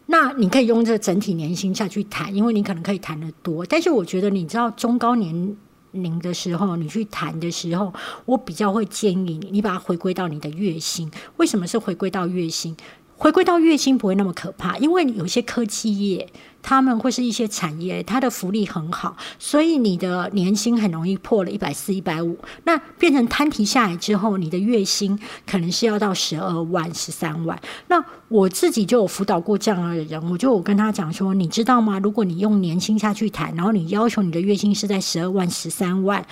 [0.06, 3.66] 那你可以用这整体年薪下去谈，因为你可能可以谈得多。
[3.66, 5.58] 但是我觉得，你知道中高年
[5.94, 7.92] 龄的时候，你去谈的时候，
[8.26, 11.10] 我比较会建议你，你把它回归到你的月薪。
[11.38, 12.78] 为什么是回归到月薪？
[13.18, 16.30] 回归到月薪不会那么可怕，因为有些科技业。
[16.68, 22.36] 他们会是一些产业，它的福利很好，所以你的年薪很容易破了一百四、一百五。
[22.64, 27.62] 那变成摊提下来之后，你的月薪可能是要到十二万、十三万。
[27.88, 32.00] 那我自己就有辅导过这样的人，我就我跟他讲说，你知道吗？
[32.00, 36.26] 如果你用年薪下去谈，然后你要求你的月薪是在十二万、十三万，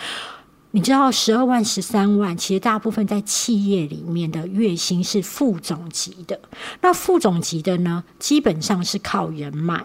[0.75, 6.39] 你知道十二万、十三万，其实大部分在企业里面的月薪是副总级的。
[6.81, 9.83] 那副总级的呢，基本上是靠人脉。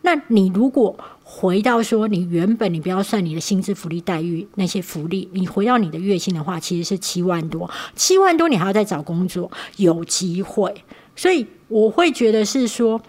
[0.00, 10.74] 那你如果回到说，你原本你不要算你的薪资福利待遇那些福利，你回到你的月薪的话，其实是七万多，七万多你还要再找工作，有机会。
[11.14, 13.02] 所以我会觉得是说，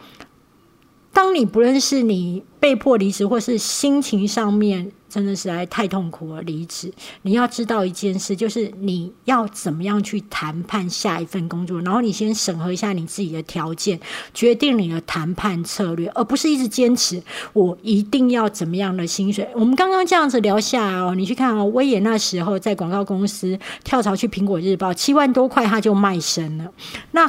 [1.13, 4.91] 当你不论是你被迫离职，或是心情上面。
[5.13, 6.91] 真的实在太痛苦了，离职。
[7.21, 13.99] 你要知道一件事，就是你要怎么样去谈判下一份工作，然后你先审核一下你自己的条件，
[14.33, 17.21] 决定你的谈判策略，而不是一直坚持
[17.53, 19.47] 我一定要怎么样的薪水。
[19.53, 26.65] 我们刚刚这样子聊下来哦，你去看哦，威也那时候在广告公司跳槽去苹果日报，七万多块他就卖身了。
[27.11, 27.27] 那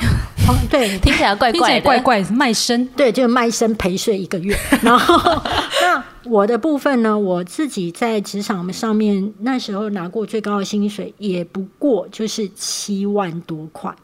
[0.71, 5.43] 对，听起来怪怪怪怪卖身，对，就卖身陪睡一个月，然后
[5.83, 6.03] 那。
[6.27, 13.95] 我的部分呢，我自己在职场上面那时候拿过最高的薪水，也不过就是七万多块。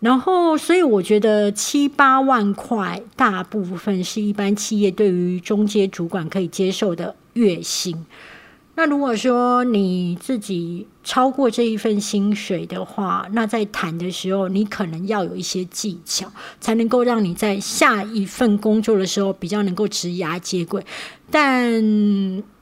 [0.00, 8.04] 然后，所以我觉得七八万块，大部分是一般企业对于中阶主管可以接受的月薪。
[8.78, 20.84] 那如果说你自己超过这一份薪水的话，那在谈的时候，你可能要有一些技巧，才能够让你在下一份工作的时候比较能够直牙接轨。
[21.30, 21.82] 但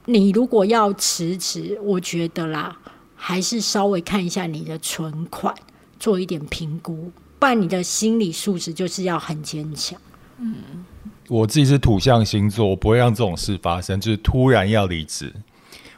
[0.05, 2.77] 你如果要辞职，我觉得啦，
[3.17, 5.53] 还是稍微看一下你的存款，
[5.99, 9.99] 做一点评估，不然你的心理素质就是要很坚强。
[10.39, 10.55] 嗯，
[11.27, 15.33] 我自己是土象星座，我不会让这种事发生，就是突然要离职。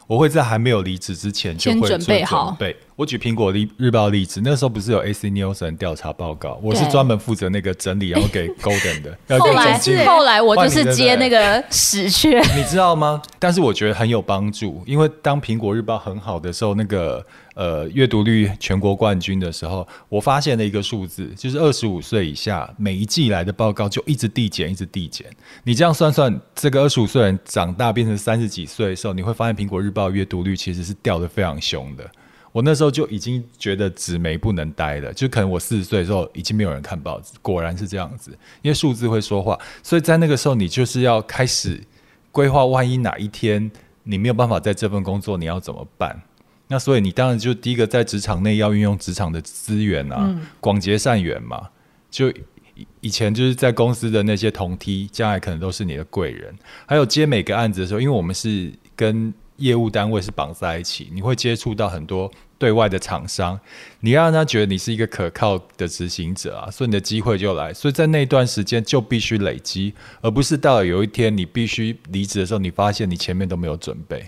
[0.08, 2.56] 我会在还没有离职之前就会准备好。
[2.58, 2.76] 对。
[2.96, 9.38] 我举苹果日日报例子，那时候不是有 AC Nielsen 调查报告，我是专门负责那个整理，然后给 Golden 的。
[9.38, 13.22] 后来是后来我就是接那个屎缺， 你知道吗？
[13.38, 17.24] 但是我觉得很有帮助，因为当苹果日报很好的时候，那个
[17.58, 25.26] 呃阅读率全国冠军的时候，我发现了一个数字，就是二十五岁以下每一季来的报告就一直递减，一直递减。
[25.64, 32.08] 你这样算算，这个二十五岁人长大变成三十几岁的时候，你会发现苹果日报阅读率其实是掉的非常凶的。
[32.52, 38.30] 我那时候就已经觉得纸媒不能待了，就可能我四十岁的时候已经没有人看报纸，果然是这样子，
[38.62, 41.82] 因为数字会说话，所以在那个时候你就是要开始
[42.30, 43.68] 规划，万一哪一天
[44.04, 46.22] 你没有办法在这份工作，你要怎么办？
[46.68, 51.68] 那所以你当然就第一个在职场内要运用职场的资源啊，广结善缘嘛。
[52.10, 52.32] 就
[53.00, 56.54] 以前就是在公司的那些同梯，将来可能都是你的贵人。
[56.86, 63.58] 还有接每个案子的时候，因为我们是跟业务单位是绑在一起，你会接触到很多对外的厂商，
[64.00, 67.74] 你要让他觉得你是一个可靠的执行者啊，所以你的机会就来。
[67.74, 74.24] 所以在那段时间就必须累积，而不是到了有一天你必须离职的时候，你发现你前面都没有准备。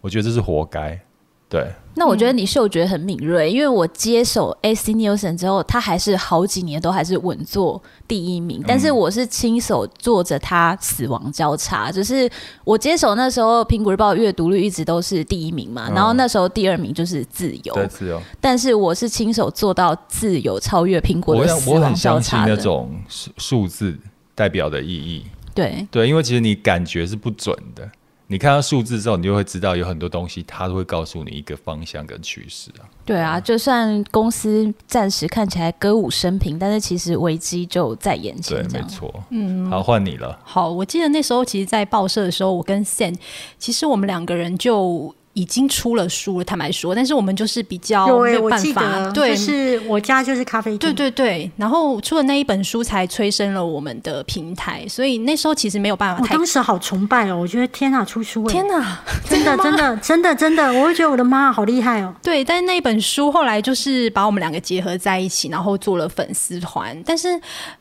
[0.00, 1.00] 我觉得这是活该。
[1.48, 12.28] 对，那我觉得你嗅觉很敏锐，因为我接手 AC Nielsen 之后，他还是好几年都还是稳坐第一名，但是我是亲手做着他死亡交叉，就是
[12.64, 23.96] 我接手那时候，苹果日报阅读率一直都是第一名嘛，然后那时候第二名就是自由，对自由，但是我是亲手做到自由超越苹果的死亡交叉那种数数字
[24.34, 25.24] 代表的意义，
[25.54, 25.86] 对。
[25.92, 27.88] 对，因为其实你感觉是不准的。
[28.28, 32.82] 你看到数字之后，你就会知道有很多东西，它都会告诉你一个方向跟趋势啊。
[33.04, 38.66] 对啊，就算公司暂时看起来歌舞升平，但是其实危机就在眼前。
[38.68, 39.12] 对，没错。
[39.30, 40.38] 嗯，好，换你了。
[40.42, 43.16] 好，我记得那时候，其实，在报社的时候，我跟 Sam，
[43.58, 45.14] 其实我们两个人就。
[45.36, 51.50] 已经出了书了，坦白说，但是我们就是比较没有办法，对，是我家就是咖啡对对对。
[51.58, 56.22] 然后出了那一本书，才催生了我们的平台，所以那时候其实没有办法。
[56.22, 58.48] 我当时好崇拜哦，我觉得天哪，出书！
[58.48, 62.14] 天哪， 真的真的真的真的，我会觉得我的妈好厉害哦。
[62.22, 66.96] 对，但是那一本书后来就是把我们两个结合在一起，然后做了粉丝团。
[67.04, 67.38] 但是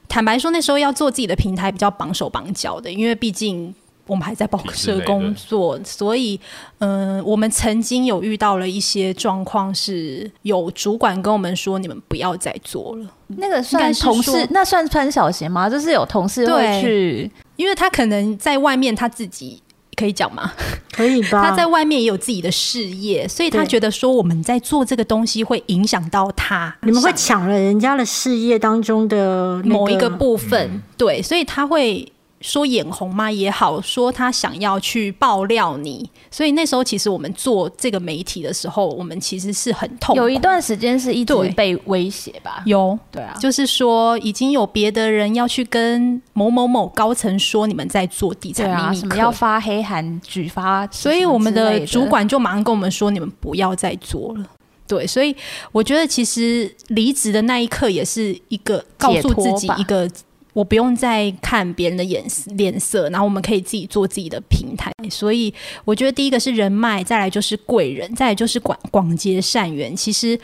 [0.09, 3.73] 坦白说，那时候要做自己的平台比较绑手绑脚的，因为毕竟。
[4.07, 6.39] 我们还在报社工作，所以，
[6.77, 15.67] 嗯，我们曾经有遇到了一些状况，是有主管跟我们说：“你们不要再做了。”那个算同事，那算穿小鞋吗？
[15.67, 19.59] 就是有同事会去，因为他可能在外面他自己
[19.95, 20.51] 可以讲吗？
[20.91, 21.49] 可以吧？
[21.49, 32.07] 他在外面也有自己的事业，所以他觉得说我们在做这个东西会影响到他，你们会抢了人家的事业当中的某一个部分，对，所以他会。
[32.41, 40.15] 说眼红吗也好，说他想要去爆料你，所以那时候其实我们做这个媒体的时候，我们其实是很痛。
[40.15, 42.61] 有一段时间是一直被威胁吧？
[42.65, 54.45] 有，对啊，就是说已经有别的人要去跟某某某高层说你们在做地产秘密，什么要发黑函举发，所以我们的主管就马上跟我们说你们不要再做了。
[54.87, 55.35] 对，所以
[55.71, 60.07] 我觉得其实离职的那一刻也是一个告诉自己一个。
[60.55, 62.23] 我不用再看别人的眼
[62.55, 64.89] 脸色，然后我们可以自己做自己的平台。
[65.09, 65.53] 所以
[65.83, 69.93] 我觉得第一个是人脉，再来就是贵人，再来就是广广结善缘。
[69.93, 70.39] 其实，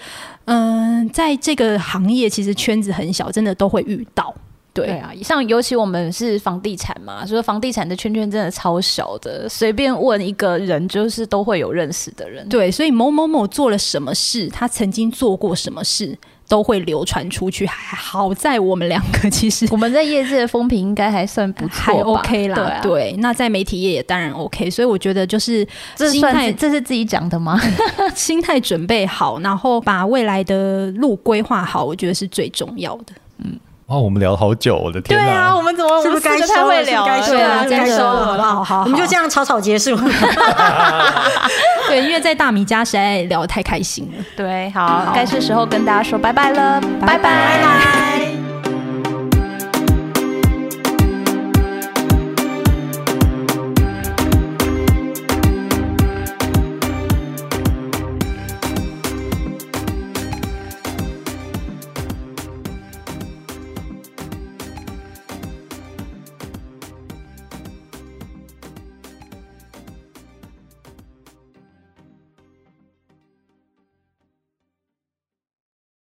[0.45, 4.35] 嗯，在这个行业，其实圈子很小，真的都会遇到。
[4.73, 12.47] 对啊，像尤其我们是房地产嘛，所以房地产的圈圈真的超小的，随便问一个人，就是都会有认识的人。
[12.47, 16.17] 对，所以某某某做了什么事，他曾经做过什么事。
[16.51, 22.81] 都会流传出去，还好在我们两个 其实我们在业界的风评应该还算不错，还 OK 啦。
[22.83, 27.57] 对，那在媒体业也当然 OK，所以我觉得就是心态，这是自己讲的吗？
[28.13, 33.13] 心态准备好，然后把未来的路规划好，我觉得是最重要的。
[33.37, 33.57] 嗯。
[33.91, 37.27] 哇，我们聊了好久，我的天对啊，我们怎么是不是该太会聊了？
[37.27, 38.63] 对啊，该收了，好不好？
[38.63, 39.97] 好，我们就这样草草结束。
[41.89, 44.23] 对，因为在大米家实在聊得太开心了。
[44.37, 48.30] 对，好，该是时候跟大家说拜拜了，拜拜拜拜。